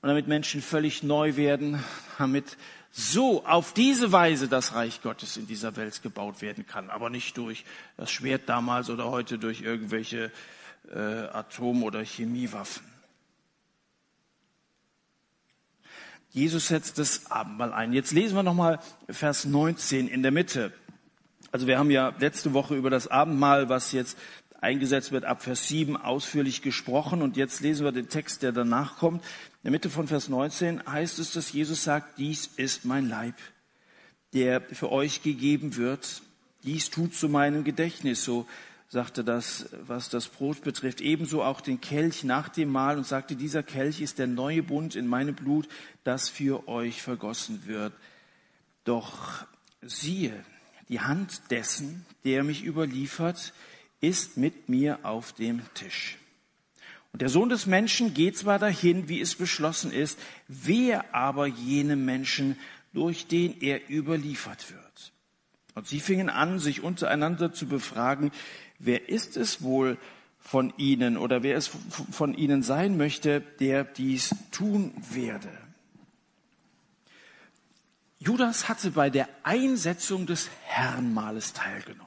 [0.03, 1.83] Und damit Menschen völlig neu werden,
[2.19, 2.57] damit
[2.91, 7.37] so auf diese Weise das Reich Gottes in dieser Welt gebaut werden kann, aber nicht
[7.39, 7.65] durch
[7.97, 10.31] das Schwert damals oder heute durch irgendwelche
[10.93, 12.85] äh, Atom- oder Chemiewaffen.
[16.31, 17.93] Jesus setzt das Abendmahl ein.
[17.93, 20.73] Jetzt lesen wir nochmal Vers 19 in der Mitte.
[21.55, 24.19] Also wir haben ja letzte Woche über das Abendmahl, was jetzt
[24.61, 27.23] eingesetzt wird, ab Vers 7 ausführlich gesprochen.
[27.23, 29.23] Und jetzt lesen wir den Text, der danach kommt.
[29.23, 33.37] In der Mitte von Vers 19 heißt es, dass Jesus sagt, dies ist mein Leib,
[34.33, 36.23] der für euch gegeben wird.
[36.65, 38.25] Dies tut zu meinem Gedächtnis.
[38.25, 38.49] So
[38.89, 41.01] sagte das, was das Brot betrifft.
[41.01, 44.97] Ebenso auch den Kelch nach dem Mahl und sagte, dieser Kelch ist der neue Bund
[44.97, 45.69] in meinem Blut,
[46.03, 47.93] das für euch vergossen wird.
[48.83, 49.47] Doch
[49.83, 50.45] siehe,
[50.89, 53.53] die Hand dessen, der mich überliefert,
[54.01, 56.19] ist mit mir auf dem Tisch.
[57.13, 60.19] Und der Sohn des Menschen geht zwar dahin, wie es beschlossen ist,
[60.49, 62.57] wer aber jenem Menschen,
[62.93, 65.13] durch den er überliefert wird.
[65.75, 68.31] Und sie fingen an, sich untereinander zu befragen,
[68.79, 69.99] wer ist es wohl
[70.39, 71.71] von ihnen oder wer es
[72.11, 75.49] von ihnen sein möchte, der dies tun werde.
[78.25, 82.04] Judas hatte bei der Einsetzung des Herrenmahles teilgenommen.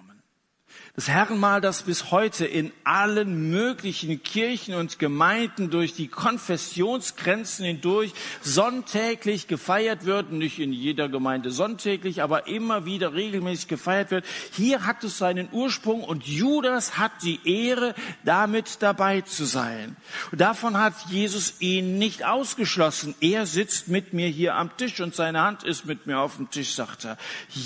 [0.97, 8.13] Das Herrenmahl, das bis heute in allen möglichen Kirchen und Gemeinden durch die Konfessionsgrenzen hindurch
[8.41, 14.25] sonntäglich gefeiert wird, nicht in jeder Gemeinde sonntäglich, aber immer wieder regelmäßig gefeiert wird.
[14.53, 17.93] Hier hat es seinen Ursprung und Judas hat die Ehre,
[18.25, 19.95] damit dabei zu sein.
[20.31, 23.13] Und davon hat Jesus ihn nicht ausgeschlossen.
[23.21, 26.49] Er sitzt mit mir hier am Tisch und seine Hand ist mit mir auf dem
[26.49, 27.19] Tisch, sagt er.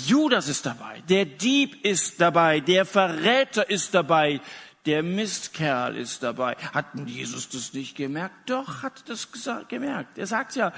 [0.06, 4.40] Judas ist dabei, der Dieb ist dabei, der Verräter Verräter ist dabei,
[4.84, 6.56] der Mistkerl ist dabei.
[6.56, 8.50] Hat Jesus das nicht gemerkt?
[8.50, 9.28] Doch, hat das
[9.68, 10.18] gemerkt.
[10.18, 10.72] Er sagt ja,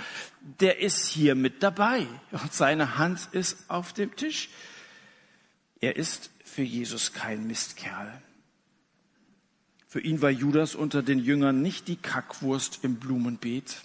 [0.61, 4.51] der ist hier mit dabei und seine Hand ist auf dem Tisch.
[5.81, 8.13] Er ist für Jesus kein Mistkerl.
[9.89, 13.85] Für ihn war Judas unter den Jüngern nicht die Kackwurst im Blumenbeet.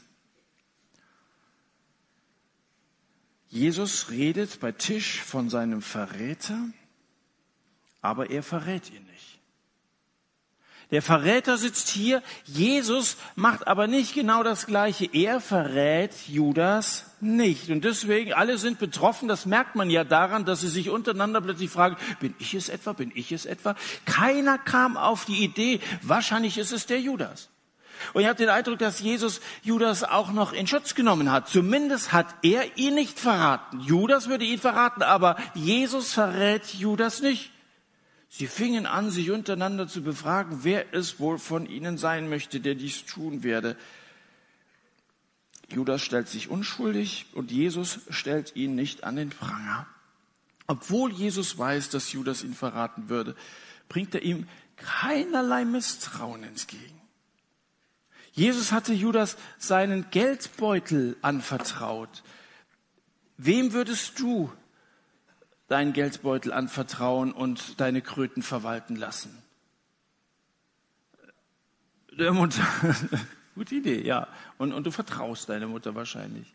[3.48, 6.60] Jesus redet bei Tisch von seinem Verräter
[8.02, 9.40] aber er verrät ihn nicht.
[10.92, 15.08] Der Verräter sitzt hier, Jesus macht aber nicht genau das Gleiche.
[15.14, 17.70] Er verrät Judas nicht.
[17.70, 21.70] Und deswegen, alle sind betroffen, das merkt man ja daran, dass sie sich untereinander plötzlich
[21.70, 23.76] fragen, bin ich es etwa, bin ich es etwa?
[24.06, 27.50] Keiner kam auf die Idee, wahrscheinlich ist es der Judas.
[28.14, 31.50] Und ich habe den Eindruck, dass Jesus Judas auch noch in Schutz genommen hat.
[31.50, 33.80] Zumindest hat er ihn nicht verraten.
[33.82, 37.52] Judas würde ihn verraten, aber Jesus verrät Judas nicht.
[38.30, 42.76] Sie fingen an, sich untereinander zu befragen, wer es wohl von ihnen sein möchte, der
[42.76, 43.76] dies tun werde.
[45.68, 49.88] Judas stellt sich unschuldig und Jesus stellt ihn nicht an den Pranger.
[50.68, 53.36] Obwohl Jesus weiß, dass Judas ihn verraten würde,
[53.88, 57.02] bringt er ihm keinerlei Misstrauen entgegen.
[58.32, 62.24] Jesus hatte Judas seinen Geldbeutel anvertraut.
[63.38, 64.52] Wem würdest du
[65.70, 69.42] deinen Geldbeutel anvertrauen und deine Kröten verwalten lassen?
[72.18, 72.64] Der Mutter.
[73.56, 74.28] Gute Idee, ja.
[74.58, 76.54] Und, und du vertraust deine Mutter wahrscheinlich.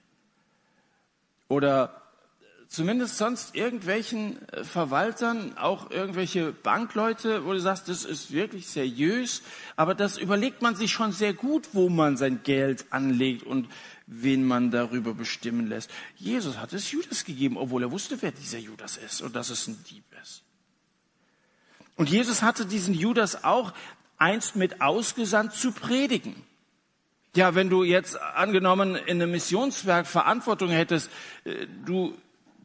[1.48, 2.03] Oder
[2.68, 9.42] zumindest sonst irgendwelchen äh, Verwaltern, auch irgendwelche Bankleute, wo du sagst, das ist wirklich seriös,
[9.77, 13.68] aber das überlegt man sich schon sehr gut, wo man sein Geld anlegt und
[14.07, 15.90] wen man darüber bestimmen lässt.
[16.17, 19.67] Jesus hat es Judas gegeben, obwohl er wusste, wer dieser Judas ist und dass es
[19.67, 20.43] ein Dieb ist.
[21.97, 23.73] Und Jesus hatte diesen Judas auch
[24.19, 26.35] einst mit ausgesandt zu predigen.
[27.37, 31.11] Ja, wenn du jetzt angenommen in einem Missionswerk Verantwortung hättest,
[31.45, 32.17] äh, du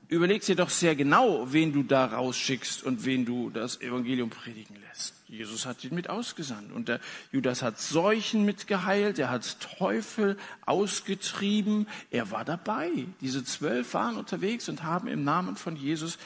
[0.08, 4.76] überlegst dir doch sehr genau, wen du da rausschickst und wen du das Evangelium predigen
[4.88, 5.19] lässt.
[5.30, 7.00] Jesus hat ihn mit ausgesandt und der
[7.32, 12.90] Judas hat Seuchen mitgeheilt, er hat Teufel ausgetrieben, er war dabei.
[13.22, 16.18] Diese zwölf waren unterwegs und haben im Namen von Jesus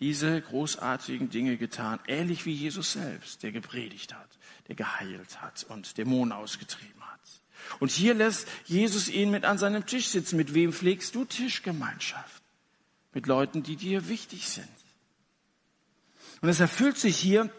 [0.00, 4.28] diese großartigen Dinge getan, ähnlich wie Jesus selbst, der gepredigt hat,
[4.68, 7.20] der geheilt hat und Dämonen ausgetrieben hat.
[7.80, 10.36] Und hier lässt Jesus ihn mit an seinem Tisch sitzen.
[10.36, 12.42] Mit wem pflegst du Tischgemeinschaft?
[13.14, 14.68] mit Leuten, die dir wichtig sind.
[16.40, 17.50] Und es erfüllt sich hier,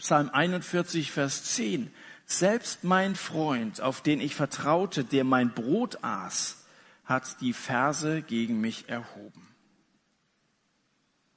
[0.00, 1.90] Psalm 41, Vers 10,
[2.24, 6.64] selbst mein Freund, auf den ich vertraute, der mein Brot aß,
[7.04, 9.46] hat die Verse gegen mich erhoben.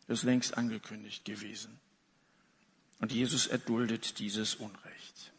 [0.07, 1.77] Das ist längst angekündigt gewesen.
[2.99, 5.33] Und Jesus erduldet dieses Unrecht.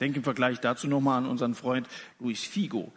[0.00, 1.86] Denk im Vergleich dazu nochmal an unseren Freund
[2.18, 2.92] Luis Figo,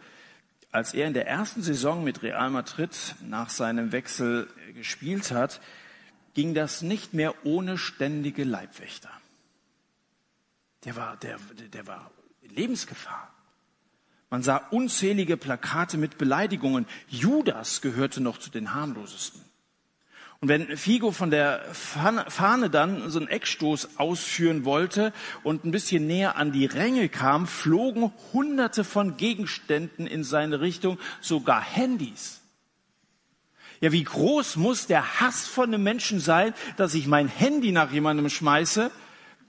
[0.72, 5.60] als er in der ersten Saison mit Real Madrid nach seinem Wechsel gespielt hat,
[6.34, 9.10] ging das nicht mehr ohne ständige Leibwächter.
[10.84, 11.38] Der war, der,
[11.72, 12.10] der war
[12.42, 13.32] in Lebensgefahr.
[14.30, 16.86] Man sah unzählige Plakate mit Beleidigungen.
[17.08, 19.42] Judas gehörte noch zu den harmlosesten.
[20.40, 25.12] Und wenn Figo von der Fahne dann so einen Eckstoß ausführen wollte
[25.42, 30.98] und ein bisschen näher an die Ränge kam, flogen hunderte von Gegenständen in seine Richtung,
[31.20, 32.40] sogar Handys.
[33.80, 37.90] Ja, wie groß muss der Hass von einem Menschen sein, dass ich mein Handy nach
[37.90, 38.92] jemandem schmeiße,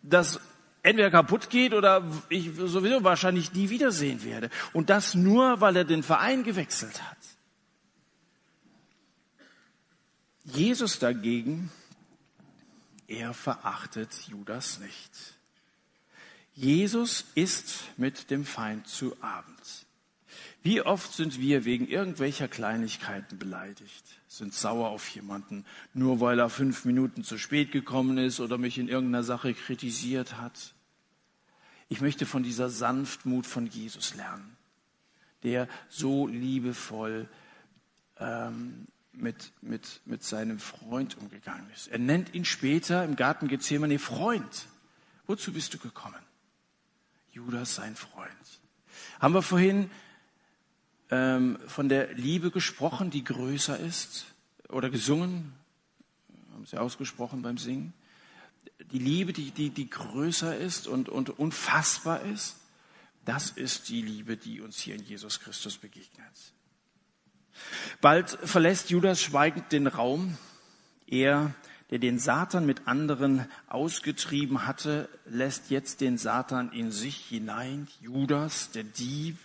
[0.01, 0.39] das
[0.83, 4.49] entweder kaputt geht oder ich sowieso wahrscheinlich nie wiedersehen werde.
[4.73, 7.17] Und das nur, weil er den Verein gewechselt hat.
[10.43, 11.71] Jesus dagegen,
[13.07, 15.35] er verachtet Judas nicht.
[16.55, 19.58] Jesus ist mit dem Feind zu Abend.
[20.61, 26.49] Wie oft sind wir wegen irgendwelcher Kleinigkeiten beleidigt, sind sauer auf jemanden, nur weil er
[26.49, 30.73] fünf Minuten zu spät gekommen ist oder mich in irgendeiner Sache kritisiert hat.
[31.87, 34.57] Ich möchte von dieser Sanftmut von Jesus lernen,
[35.43, 37.29] der so liebevoll
[38.17, 41.87] ähm, mit, mit, mit seinem Freund umgegangen ist.
[41.87, 44.67] Er nennt ihn später im Garten Gethsemane Freund.
[45.25, 46.19] Wozu bist du gekommen?
[47.31, 48.29] Judas, sein Freund.
[49.19, 49.89] Haben wir vorhin
[51.09, 54.25] ähm, von der Liebe gesprochen, die größer ist?
[54.69, 55.53] Oder gesungen?
[56.53, 57.93] Haben sie ausgesprochen beim Singen?
[58.91, 62.57] Die Liebe, die, die, die größer ist und, und unfassbar ist,
[63.25, 66.53] das ist die Liebe, die uns hier in Jesus Christus begegnet.
[68.01, 70.37] Bald verlässt Judas schweigend den Raum.
[71.07, 71.53] Er,
[71.89, 77.87] der den Satan mit anderen ausgetrieben hatte, lässt jetzt den Satan in sich hinein.
[78.01, 79.37] Judas, der Dieb.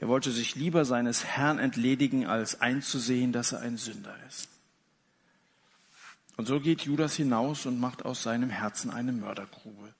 [0.00, 4.48] Er wollte sich lieber seines Herrn entledigen, als einzusehen, dass er ein Sünder ist.
[6.38, 9.94] Und so geht Judas hinaus und macht aus seinem Herzen eine Mördergrube.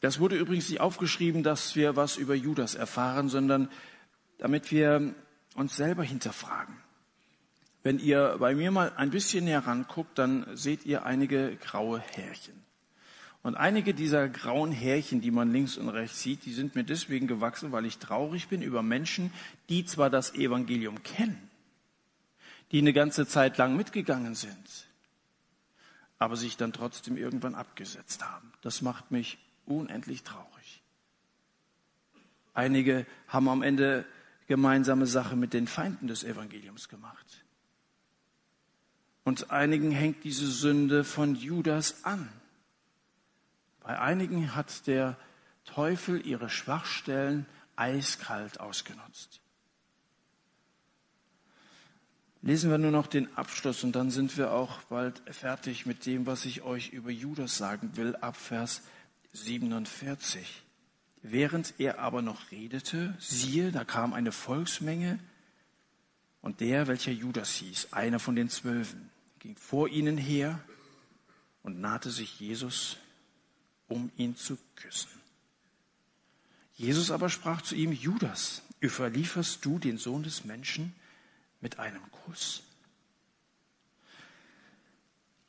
[0.00, 3.70] Das wurde übrigens nicht aufgeschrieben, dass wir was über Judas erfahren, sondern
[4.38, 5.14] damit wir
[5.54, 6.76] uns selber hinterfragen.
[7.84, 12.65] Wenn ihr bei mir mal ein bisschen näher ranguckt, dann seht ihr einige graue Härchen.
[13.46, 17.28] Und einige dieser grauen Härchen, die man links und rechts sieht, die sind mir deswegen
[17.28, 19.32] gewachsen, weil ich traurig bin über Menschen,
[19.68, 21.48] die zwar das Evangelium kennen,
[22.72, 24.88] die eine ganze Zeit lang mitgegangen sind,
[26.18, 28.52] aber sich dann trotzdem irgendwann abgesetzt haben.
[28.62, 30.82] Das macht mich unendlich traurig.
[32.52, 34.06] Einige haben am Ende
[34.48, 37.44] gemeinsame Sache mit den Feinden des Evangeliums gemacht.
[39.22, 42.28] Und einigen hängt diese Sünde von Judas an.
[43.86, 45.16] Bei einigen hat der
[45.64, 49.40] Teufel ihre Schwachstellen eiskalt ausgenutzt.
[52.42, 56.26] Lesen wir nur noch den Abschluss und dann sind wir auch bald fertig mit dem,
[56.26, 58.82] was ich euch über Judas sagen will, ab Vers
[59.34, 60.64] 47.
[61.22, 65.20] Während er aber noch redete, siehe, da kam eine Volksmenge
[66.40, 70.58] und der, welcher Judas hieß, einer von den Zwölfen, ging vor ihnen her
[71.62, 72.96] und nahte sich Jesus,
[73.88, 75.10] um ihn zu küssen.
[76.74, 80.94] Jesus aber sprach zu ihm, Judas, überlieferst du den Sohn des Menschen
[81.60, 82.62] mit einem Kuss?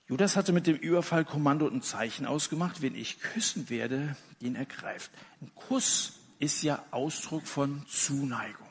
[0.07, 5.11] Judas hatte mit dem Überfall Kommando und Zeichen ausgemacht, wen ich küssen werde, den ergreift.
[5.41, 8.67] Ein Kuss ist ja Ausdruck von Zuneigung.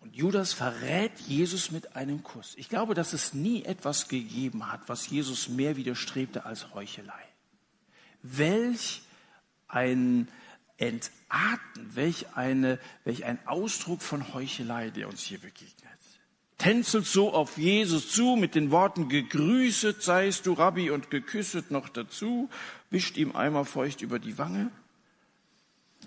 [0.00, 2.54] Und Judas verrät Jesus mit einem Kuss.
[2.56, 7.29] Ich glaube, dass es nie etwas gegeben hat, was Jesus mehr widerstrebte als Heuchelei.
[8.22, 9.02] Welch
[9.68, 10.28] ein
[10.76, 15.90] Entarten, welch, eine, welch ein Ausdruck von Heuchelei, der uns hier begegnet.
[16.58, 21.88] Tänzelt so auf Jesus zu mit den Worten, gegrüßet seist du Rabbi und geküsset noch
[21.88, 22.50] dazu,
[22.90, 24.70] wischt ihm einmal feucht über die Wange.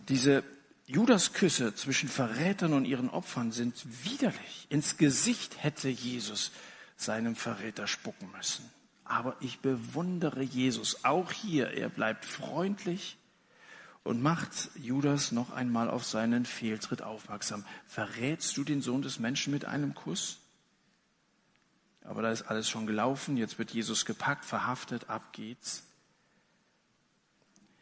[0.10, 0.44] Diese
[0.86, 4.68] Judasküsse zwischen Verrätern und ihren Opfern sind widerlich.
[4.70, 6.52] Ins Gesicht hätte Jesus
[6.98, 8.70] seinem Verräter spucken müssen.
[9.14, 11.70] Aber ich bewundere Jesus auch hier.
[11.70, 13.16] Er bleibt freundlich
[14.02, 17.64] und macht Judas noch einmal auf seinen Fehltritt aufmerksam.
[17.86, 20.40] Verrätst du den Sohn des Menschen mit einem Kuss?
[22.02, 23.38] Aber da ist alles schon gelaufen.
[23.38, 25.84] Jetzt wird Jesus gepackt, verhaftet, ab geht's.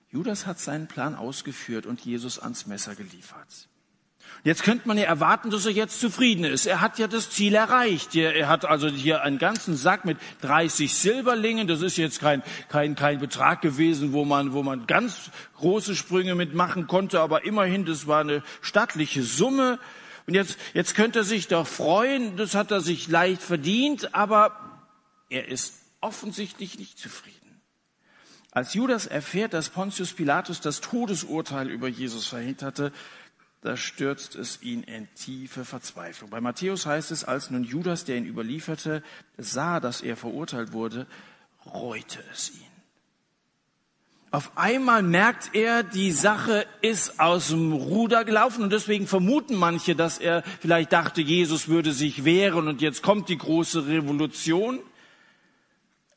[0.10, 3.70] Judas hat seinen Plan ausgeführt und Jesus ans Messer geliefert.
[4.44, 6.66] Jetzt könnte man ja erwarten, dass er jetzt zufrieden ist.
[6.66, 8.16] Er hat ja das Ziel erreicht.
[8.16, 11.68] Er hat also hier einen ganzen Sack mit 30 Silberlingen.
[11.68, 16.34] Das ist jetzt kein, kein, kein Betrag gewesen, wo man, wo man ganz große Sprünge
[16.34, 17.20] mitmachen konnte.
[17.20, 19.78] Aber immerhin, das war eine stattliche Summe.
[20.26, 22.36] Und jetzt, jetzt könnte er sich doch freuen.
[22.36, 24.16] Das hat er sich leicht verdient.
[24.16, 24.58] Aber
[25.30, 27.38] er ist offensichtlich nicht zufrieden.
[28.54, 32.92] Als Judas erfährt, dass Pontius Pilatus das Todesurteil über Jesus verhängt hatte,
[33.62, 36.32] da stürzt es ihn in tiefe Verzweiflung.
[36.32, 39.04] Bei Matthäus heißt es, als nun Judas, der ihn überlieferte,
[39.38, 41.06] sah, dass er verurteilt wurde,
[41.66, 42.72] reute es ihn.
[44.32, 49.94] Auf einmal merkt er, die Sache ist aus dem Ruder gelaufen und deswegen vermuten manche,
[49.94, 54.80] dass er vielleicht dachte, Jesus würde sich wehren und jetzt kommt die große Revolution.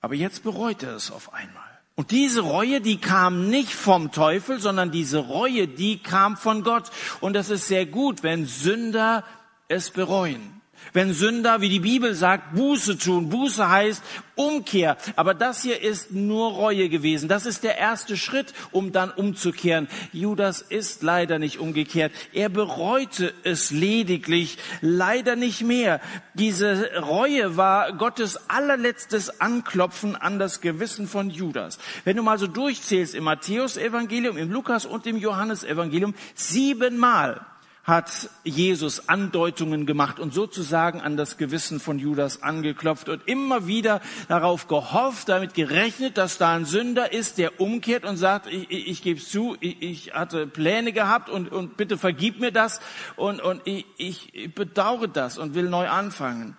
[0.01, 1.64] Aber jetzt bereut er es auf einmal.
[1.97, 6.91] Und diese Reue, die kam nicht vom Teufel, sondern diese Reue, die kam von Gott.
[7.21, 9.25] Und das ist sehr gut, wenn Sünder
[9.69, 10.61] es bereuen.
[10.93, 13.29] Wenn Sünder, wie die Bibel sagt, Buße tun.
[13.29, 14.03] Buße heißt
[14.37, 14.97] Umkehr.
[15.17, 17.29] Aber das hier ist nur Reue gewesen.
[17.29, 19.89] Das ist der erste Schritt, um dann umzukehren.
[20.13, 22.13] Judas ist leider nicht umgekehrt.
[22.33, 26.01] Er bereute es lediglich, leider nicht mehr.
[26.35, 31.79] Diese Reue war Gottes allerletztes Anklopfen an das Gewissen von Judas.
[32.05, 37.47] Wenn du mal so durchzählst im Matthäus-Evangelium, im Lukas- und im Johannes-Evangelium, siebenmal
[37.85, 44.01] hat Jesus Andeutungen gemacht und sozusagen an das Gewissen von Judas angeklopft und immer wieder
[44.29, 48.89] darauf gehofft, damit gerechnet, dass da ein Sünder ist, der umkehrt und sagt, ich, ich,
[48.89, 52.81] ich gebe zu, ich, ich, hatte Pläne gehabt und, und bitte vergib mir das
[53.17, 56.57] und, und ich, ich bedauere das und will neu anfangen.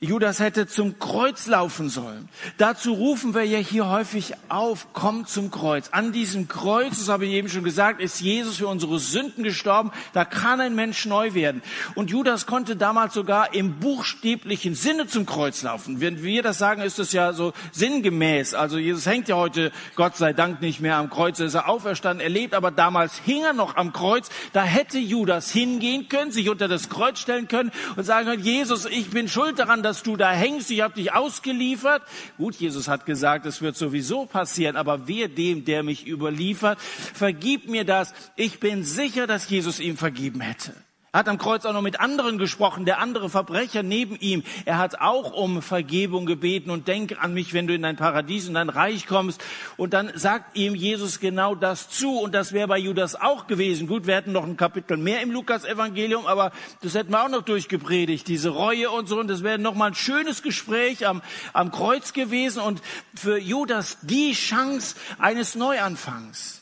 [0.00, 2.28] Judas hätte zum Kreuz laufen sollen.
[2.56, 5.88] Dazu rufen wir ja hier häufig auf, komm zum Kreuz.
[5.90, 9.90] An diesem Kreuz, das habe ich eben schon gesagt, ist Jesus für unsere Sünden gestorben.
[10.12, 11.62] Da kann ein Mensch neu werden.
[11.96, 16.00] Und Judas konnte damals sogar im buchstäblichen Sinne zum Kreuz laufen.
[16.00, 18.54] Wenn wir das sagen, ist das ja so sinngemäß.
[18.54, 21.40] Also Jesus hängt ja heute, Gott sei Dank, nicht mehr am Kreuz.
[21.40, 24.28] Er ist er auferstanden, er lebt, aber damals hing er noch am Kreuz.
[24.52, 28.86] Da hätte Judas hingehen können, sich unter das Kreuz stellen können und sagen können, Jesus,
[28.86, 32.02] ich bin schuld daran, dass du da hängst, ich habe dich ausgeliefert.
[32.36, 37.68] Gut, Jesus hat gesagt, es wird sowieso passieren, aber wer dem, der mich überliefert, vergib
[37.68, 38.12] mir das.
[38.36, 40.74] Ich bin sicher, dass Jesus ihm vergeben hätte.
[41.10, 44.42] Er hat am Kreuz auch noch mit anderen gesprochen, der andere Verbrecher neben ihm.
[44.66, 48.46] Er hat auch um Vergebung gebeten und denk an mich, wenn du in dein Paradies
[48.46, 49.42] und dein Reich kommst.
[49.78, 52.18] Und dann sagt ihm Jesus genau das zu.
[52.18, 53.86] Und das wäre bei Judas auch gewesen.
[53.86, 56.52] Gut, wir hätten noch ein Kapitel mehr im Lukas-Evangelium, aber
[56.82, 58.28] das hätten wir auch noch durchgepredigt.
[58.28, 59.18] Diese Reue und so.
[59.18, 61.22] Und das wäre noch mal ein schönes Gespräch am,
[61.54, 62.60] am Kreuz gewesen.
[62.60, 62.82] Und
[63.14, 66.60] für Judas die Chance eines Neuanfangs.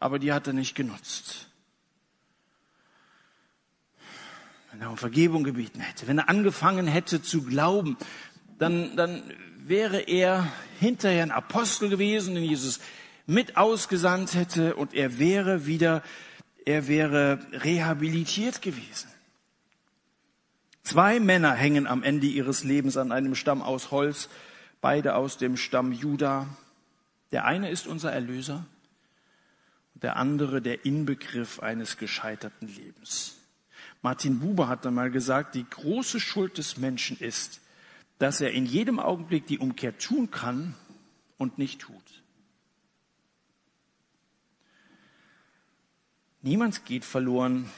[0.00, 1.51] Aber die hat er nicht genutzt.
[4.72, 7.98] Wenn er um Vergebung gebeten hätte, wenn er angefangen hätte zu glauben,
[8.58, 9.22] dann, dann
[9.58, 10.50] wäre er
[10.80, 12.80] hinterher ein Apostel gewesen, den Jesus
[13.26, 16.02] mit ausgesandt hätte und er wäre wieder,
[16.64, 19.08] er wäre rehabilitiert gewesen.
[20.82, 24.30] Zwei Männer hängen am Ende ihres Lebens an einem Stamm aus Holz,
[24.80, 26.48] beide aus dem Stamm Juda.
[27.30, 28.64] Der eine ist unser Erlöser,
[29.94, 33.41] der andere der Inbegriff eines gescheiterten Lebens.
[34.02, 37.60] Martin Buber hat einmal gesagt, die große Schuld des Menschen ist,
[38.18, 40.74] dass er in jedem Augenblick die Umkehr tun kann
[41.38, 42.22] und nicht tut.
[46.42, 47.70] Niemand geht verloren,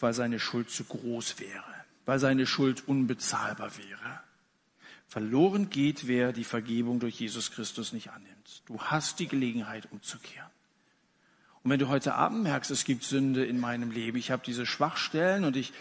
[0.00, 1.64] weil seine Schuld zu groß wäre,
[2.04, 4.20] weil seine Schuld unbezahlbar wäre.
[5.06, 8.62] Verloren geht, wer die Vergebung durch Jesus Christus nicht annimmt.
[8.66, 10.50] Du hast die Gelegenheit, umzukehren.
[11.62, 14.66] Und wenn du heute Abend merkst, es gibt Sünde in meinem Leben, ich habe diese
[14.66, 15.72] Schwachstellen und ich,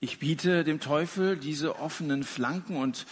[0.00, 3.06] ich biete dem Teufel diese offenen Flanken und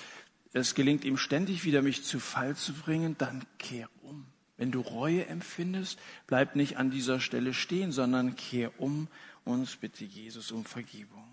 [0.52, 4.26] es gelingt ihm ständig wieder, mich zu Fall zu bringen, dann kehr um.
[4.56, 5.98] Wenn du Reue empfindest,
[6.28, 9.08] bleib nicht an dieser Stelle stehen, sondern kehr um
[9.44, 11.24] und bitte Jesus um Vergebung.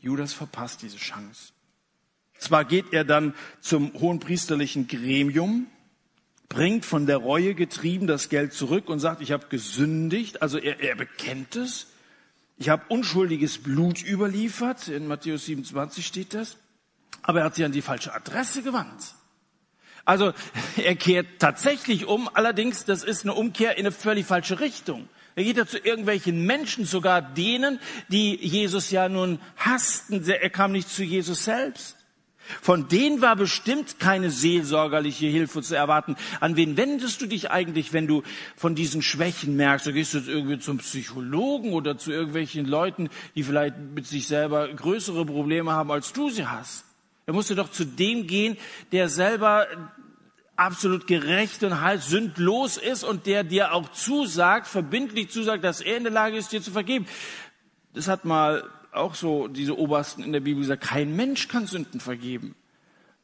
[0.00, 1.52] Judas verpasst diese Chance.
[2.38, 5.66] Zwar geht er dann zum hohenpriesterlichen Gremium,
[6.48, 10.42] bringt von der Reue getrieben das Geld zurück und sagt, ich habe gesündigt.
[10.42, 11.88] Also er, er bekennt es.
[12.56, 14.88] Ich habe unschuldiges Blut überliefert.
[14.88, 16.56] In Matthäus 27 steht das.
[17.22, 19.14] Aber er hat sich an die falsche Adresse gewandt.
[20.04, 20.32] Also
[20.76, 22.28] er kehrt tatsächlich um.
[22.32, 25.08] Allerdings, das ist eine Umkehr in eine völlig falsche Richtung.
[25.36, 27.78] Er geht ja zu irgendwelchen Menschen, sogar denen,
[28.08, 30.28] die Jesus ja nun hassten.
[30.28, 31.97] Er kam nicht zu Jesus selbst.
[32.62, 36.16] Von denen war bestimmt keine seelsorgerliche Hilfe zu erwarten.
[36.40, 38.22] An wen wendest du dich eigentlich, wenn du
[38.56, 39.86] von diesen Schwächen merkst?
[39.86, 44.68] Du gehst jetzt irgendwie zum Psychologen oder zu irgendwelchen Leuten, die vielleicht mit sich selber
[44.68, 46.84] größere Probleme haben, als du sie hast.
[47.26, 48.56] Da musst du doch zu dem gehen,
[48.92, 49.66] der selber
[50.56, 55.98] absolut gerecht und halt sündlos ist und der dir auch zusagt, verbindlich zusagt, dass er
[55.98, 57.06] in der Lage ist, dir zu vergeben.
[57.94, 58.68] Das hat mal
[58.98, 62.54] auch so diese Obersten in der Bibel gesagt, kein Mensch kann Sünden vergeben.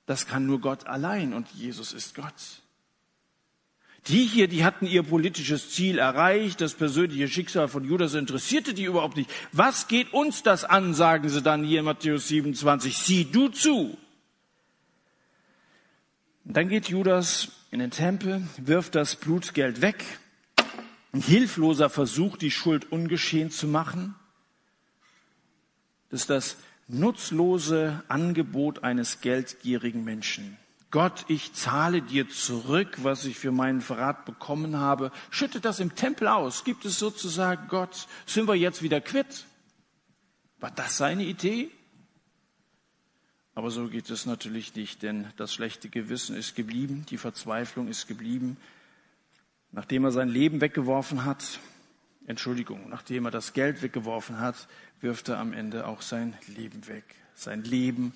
[0.07, 2.63] Das kann nur Gott allein und Jesus ist Gott.
[4.09, 8.85] Die hier, die hatten ihr politisches Ziel erreicht, das persönliche Schicksal von Judas interessierte die
[8.85, 9.31] überhaupt nicht.
[9.53, 13.97] Was geht uns das an, sagen sie dann hier in Matthäus 27, sieh du zu.
[16.45, 20.05] Und dann geht Judas in den Tempel, wirft das Blutgeld weg,
[21.15, 24.15] ein hilfloser Versuch, die Schuld ungeschehen zu machen.
[26.15, 26.57] Das ist das
[26.87, 30.57] nutzlose Angebot eines geldgierigen Menschen.
[30.93, 35.11] Gott, ich zahle dir zurück, was ich für meinen Verrat bekommen habe.
[35.31, 36.63] Schüttet das im Tempel aus.
[36.63, 38.07] Gibt es sozusagen Gott?
[38.27, 39.45] Sind wir jetzt wieder quitt?
[40.61, 41.69] War das seine Idee?
[43.57, 48.07] Aber so geht es natürlich nicht, denn das schlechte Gewissen ist geblieben, die Verzweiflung ist
[48.07, 48.57] geblieben.
[49.73, 51.59] Nachdem er sein Leben weggeworfen hat,
[52.27, 54.69] Entschuldigung, nachdem er das Geld weggeworfen hat,
[55.01, 57.05] wirft er am Ende auch sein Leben weg.
[57.35, 58.15] Sein Leben,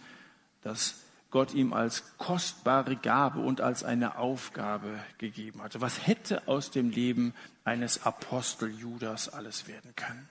[0.63, 5.83] das Gott ihm als kostbare Gabe und als eine Aufgabe gegeben hatte.
[5.83, 7.35] Was hätte aus dem Leben
[7.65, 10.29] eines Apostel Judas alles werden können?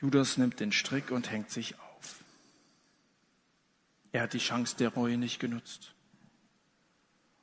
[0.00, 2.24] Judas nimmt den Strick und hängt sich auf.
[4.12, 5.92] Er hat die Chance der Reue nicht genutzt.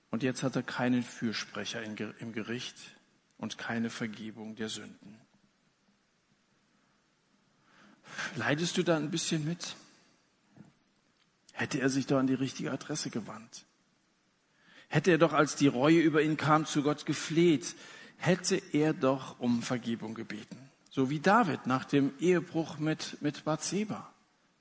[0.10, 2.78] Und jetzt hat er keinen Fürsprecher im Gericht
[3.44, 5.20] und keine Vergebung der Sünden.
[8.36, 9.76] Leidest du da ein bisschen mit?
[11.52, 13.66] Hätte er sich doch an die richtige Adresse gewandt.
[14.88, 17.76] Hätte er doch, als die Reue über ihn kam, zu Gott gefleht,
[18.18, 20.58] hätte er doch um Vergebung gebeten.
[20.90, 24.10] So wie David nach dem Ehebruch mit, mit Bathseba.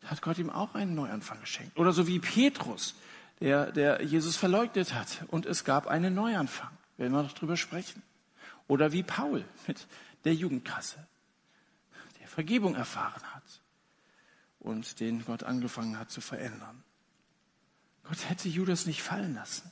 [0.01, 1.79] Da hat Gott ihm auch einen Neuanfang geschenkt.
[1.79, 2.97] Oder so wie Petrus,
[3.41, 5.25] der, der Jesus verleugnet hat.
[5.29, 6.71] Und es gab einen Neuanfang.
[6.97, 8.03] Werden wir noch drüber sprechen.
[8.73, 9.87] Oder wie Paul mit
[10.25, 11.07] der Jugendkasse,
[12.21, 13.61] der Vergebung erfahren hat
[14.61, 16.83] und den Gott angefangen hat zu verändern.
[18.03, 19.71] Gott hätte Judas nicht fallen lassen.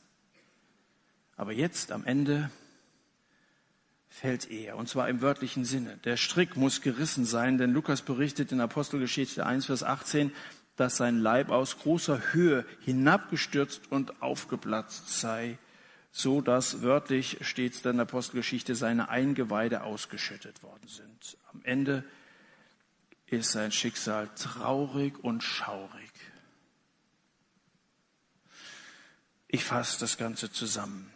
[1.38, 2.50] Aber jetzt am Ende
[4.10, 5.96] fällt er, und zwar im wörtlichen Sinne.
[6.04, 10.30] Der Strick muss gerissen sein, denn Lukas berichtet in Apostelgeschichte 1, Vers 18,
[10.76, 15.56] dass sein Leib aus großer Höhe hinabgestürzt und aufgeplatzt sei
[16.12, 21.36] so dass wörtlich steht es in der Apostelgeschichte, seine Eingeweide ausgeschüttet worden sind.
[21.52, 22.04] Am Ende
[23.26, 26.10] ist sein Schicksal traurig und schaurig.
[29.46, 31.12] Ich fasse das Ganze zusammen.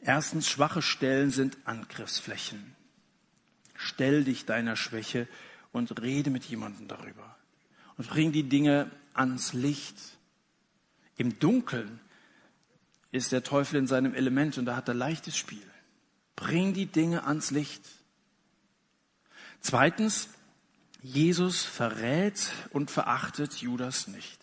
[0.00, 2.74] Erstens, schwache Stellen sind Angriffsflächen.
[3.74, 5.26] Stell dich deiner Schwäche
[5.72, 7.36] und rede mit jemandem darüber.
[7.96, 9.96] Und bring die Dinge ans Licht.
[11.16, 12.00] Im Dunkeln
[13.14, 15.62] ist der Teufel in seinem Element und da hat er leichtes Spiel.
[16.34, 17.82] Bring die Dinge ans Licht.
[19.60, 20.30] Zweitens,
[21.00, 24.40] Jesus verrät und verachtet Judas nicht.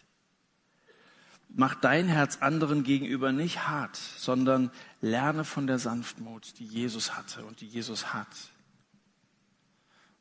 [1.49, 7.43] Mach dein Herz anderen gegenüber nicht hart, sondern lerne von der Sanftmut, die Jesus hatte
[7.43, 8.34] und die Jesus hat.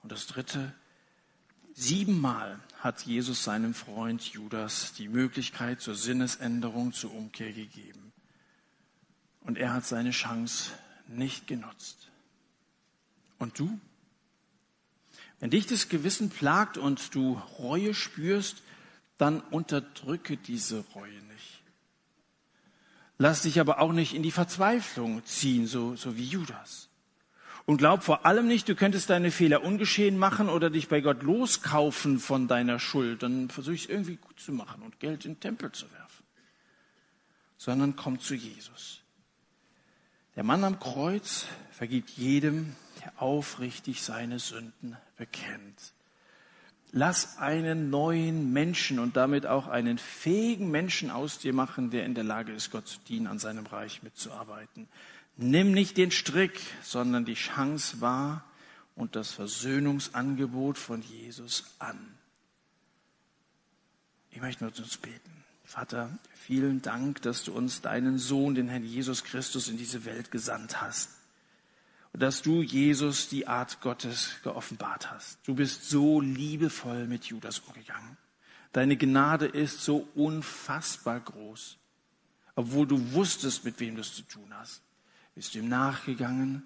[0.02, 0.74] Und das Dritte,
[1.72, 8.09] siebenmal hat Jesus seinem Freund Judas die Möglichkeit zur Sinnesänderung, zur Umkehr gegeben.
[9.50, 10.70] Und er hat seine Chance
[11.08, 12.08] nicht genutzt.
[13.40, 13.80] Und du?
[15.40, 18.62] Wenn dich das Gewissen plagt und du Reue spürst,
[19.18, 21.62] dann unterdrücke diese Reue nicht.
[23.18, 26.88] Lass dich aber auch nicht in die Verzweiflung ziehen, so, so wie Judas.
[27.66, 31.24] Und glaub vor allem nicht, du könntest deine Fehler ungeschehen machen oder dich bei Gott
[31.24, 33.24] loskaufen von deiner Schuld.
[33.24, 36.24] Dann versuche ich es irgendwie gut zu machen und Geld in den Tempel zu werfen.
[37.56, 38.99] Sondern komm zu Jesus.
[40.40, 42.74] Der Mann am Kreuz vergibt jedem,
[43.04, 45.92] der aufrichtig seine Sünden bekennt.
[46.92, 52.14] Lass einen neuen Menschen und damit auch einen fähigen Menschen aus dir machen, der in
[52.14, 54.88] der Lage ist, Gott zu dienen, an seinem Reich mitzuarbeiten.
[55.36, 58.42] Nimm nicht den Strick, sondern die Chance wahr
[58.94, 62.16] und das Versöhnungsangebot von Jesus an.
[64.30, 65.44] Ich möchte mit uns beten.
[65.64, 70.30] Vater, vielen Dank, dass du uns deinen Sohn, den Herrn Jesus Christus, in diese Welt
[70.30, 71.10] gesandt hast
[72.12, 75.38] und dass du, Jesus, die Art Gottes geoffenbart hast.
[75.46, 78.16] Du bist so liebevoll mit Judas umgegangen.
[78.72, 81.76] Deine Gnade ist so unfassbar groß.
[82.56, 84.82] Obwohl du wusstest, mit wem du es zu tun hast,
[85.34, 86.64] bist du ihm nachgegangen,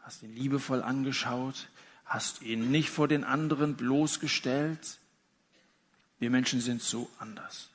[0.00, 1.68] hast ihn liebevoll angeschaut,
[2.04, 4.98] hast ihn nicht vor den anderen bloßgestellt.
[6.18, 7.70] Wir Menschen sind so anders.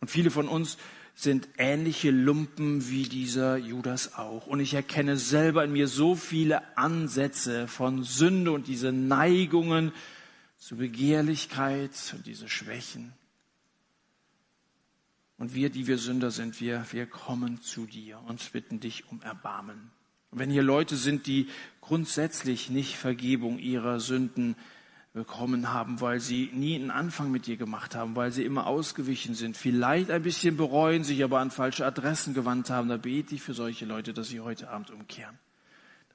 [0.00, 0.78] Und viele von uns
[1.14, 4.46] sind ähnliche Lumpen wie dieser Judas auch.
[4.46, 9.92] Und ich erkenne selber in mir so viele Ansätze von Sünde und diese Neigungen
[10.56, 13.12] zu Begehrlichkeit und diese Schwächen.
[15.36, 19.22] Und wir, die wir Sünder sind, wir, wir kommen zu dir und bitten dich um
[19.22, 19.90] Erbarmen.
[20.30, 21.48] Und wenn hier Leute sind, die
[21.80, 24.54] grundsätzlich nicht Vergebung ihrer Sünden
[25.12, 29.34] bekommen haben, weil sie nie einen Anfang mit dir gemacht haben, weil sie immer ausgewichen
[29.34, 32.88] sind, vielleicht ein bisschen bereuen, sich aber an falsche Adressen gewandt haben.
[32.88, 35.36] Da bete ich für solche Leute, dass sie heute Abend umkehren,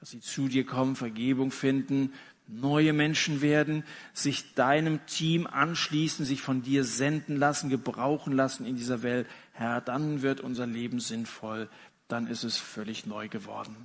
[0.00, 2.14] dass sie zu dir kommen, Vergebung finden,
[2.48, 3.84] neue Menschen werden,
[4.14, 9.26] sich deinem Team anschließen, sich von dir senden lassen, gebrauchen lassen in dieser Welt.
[9.52, 11.68] Herr, dann wird unser Leben sinnvoll,
[12.08, 13.76] dann ist es völlig neu geworden.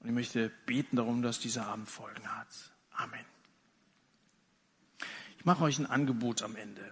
[0.00, 2.48] Und ich möchte beten darum, dass dieser Abend Folgen hat.
[2.92, 3.37] Amen.
[5.48, 6.82] Ich mache euch ein Angebot am Ende.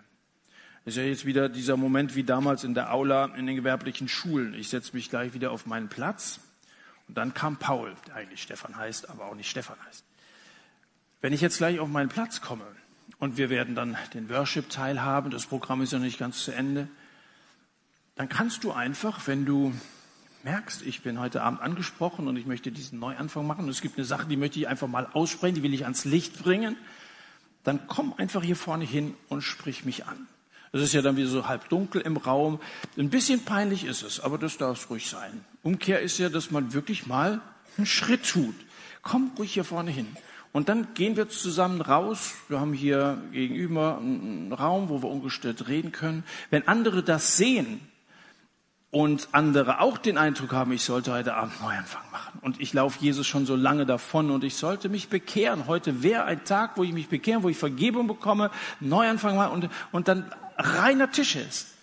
[0.86, 4.54] Ist ja jetzt wieder dieser Moment wie damals in der Aula in den gewerblichen Schulen.
[4.54, 6.40] Ich setze mich gleich wieder auf meinen Platz.
[7.06, 10.06] Und dann kam Paul, der eigentlich Stefan heißt, aber auch nicht Stefan heißt.
[11.20, 12.64] Wenn ich jetzt gleich auf meinen Platz komme
[13.18, 16.88] und wir werden dann den Worship-Teil haben, das Programm ist ja nicht ganz zu Ende,
[18.14, 19.74] dann kannst du einfach, wenn du
[20.44, 23.98] merkst, ich bin heute Abend angesprochen und ich möchte diesen Neuanfang machen und es gibt
[23.98, 26.78] eine Sache, die möchte ich einfach mal aussprechen, die will ich ans Licht bringen,
[27.66, 30.28] dann komm einfach hier vorne hin und sprich mich an.
[30.70, 32.60] Es ist ja dann wieder so halb dunkel im Raum.
[32.96, 35.44] Ein bisschen peinlich ist es, aber das darf ruhig sein.
[35.64, 37.40] Umkehr ist ja, dass man wirklich mal
[37.76, 38.54] einen Schritt tut.
[39.02, 40.06] Komm ruhig hier vorne hin.
[40.52, 42.34] Und dann gehen wir zusammen raus.
[42.48, 46.22] Wir haben hier gegenüber einen Raum, wo wir ungestört reden können.
[46.50, 47.80] Wenn andere das sehen,
[48.96, 52.38] und andere auch den Eindruck haben, ich sollte heute Abend Neuanfang machen.
[52.40, 55.66] Und ich laufe Jesus schon so lange davon und ich sollte mich bekehren.
[55.66, 59.68] Heute wäre ein Tag, wo ich mich bekehren, wo ich Vergebung bekomme, Neuanfang mache und,
[59.92, 61.74] und dann reiner Tisch ist.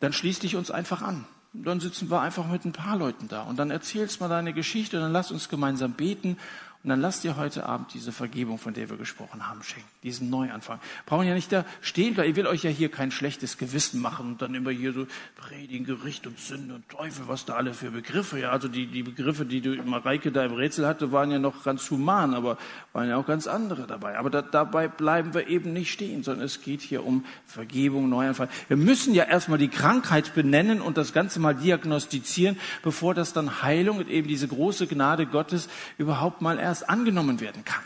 [0.00, 1.24] Dann schließ dich uns einfach an.
[1.52, 4.96] Dann sitzen wir einfach mit ein paar Leuten da und dann erzählst mal deine Geschichte
[4.96, 6.36] und dann lass uns gemeinsam beten
[6.82, 9.86] und dann lass dir heute Abend diese Vergebung, von der wir gesprochen haben, schenken.
[10.02, 10.80] Diesen Neuanfang.
[11.04, 12.30] Brauchen ja nicht da stehen bleiben.
[12.30, 15.06] Ich will euch ja hier kein schlechtes Gewissen machen und dann immer hier so
[15.36, 18.40] predigen, Gericht und Sünde und Teufel, was da alle für Begriffe.
[18.40, 21.64] Ja, also die, die Begriffe, die du Mareike da im Rätsel hatte, waren ja noch
[21.64, 22.56] ganz human, aber
[22.94, 24.16] waren ja auch ganz andere dabei.
[24.16, 28.48] Aber da, dabei bleiben wir eben nicht stehen, sondern es geht hier um Vergebung, Neuanfang.
[28.68, 33.62] Wir müssen ja erstmal die Krankheit benennen und das Ganze mal diagnostizieren, bevor das dann
[33.62, 35.68] Heilung und eben diese große Gnade Gottes
[35.98, 37.84] überhaupt mal erst angenommen werden kann.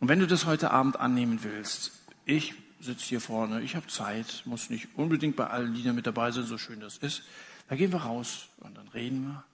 [0.00, 1.92] Und wenn du das heute Abend annehmen willst,
[2.24, 6.30] ich sitze hier vorne, ich habe Zeit, muss nicht unbedingt bei allen Liedern mit dabei
[6.30, 7.22] sein, so schön das ist,
[7.68, 9.44] dann gehen wir raus und dann reden wir,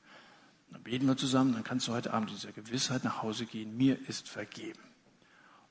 [0.70, 3.98] dann beten wir zusammen, dann kannst du heute Abend dieser Gewissheit nach Hause gehen, mir
[4.08, 4.80] ist vergeben.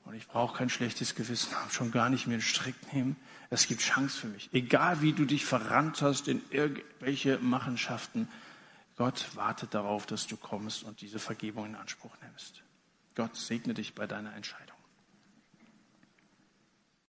[0.04, 3.16] Und ich brauche kein schlechtes Gewissen haben, schon gar nicht mehr einen Strick nehmen.
[3.50, 4.48] Es gibt Chance für mich.
[4.52, 8.28] Egal wie du dich verrannt hast in irgendwelche Machenschaften,
[9.02, 12.62] Gott wartet darauf, dass du kommst und diese Vergebung in Anspruch nimmst.
[13.16, 14.71] Gott segne dich bei deiner Entscheidung.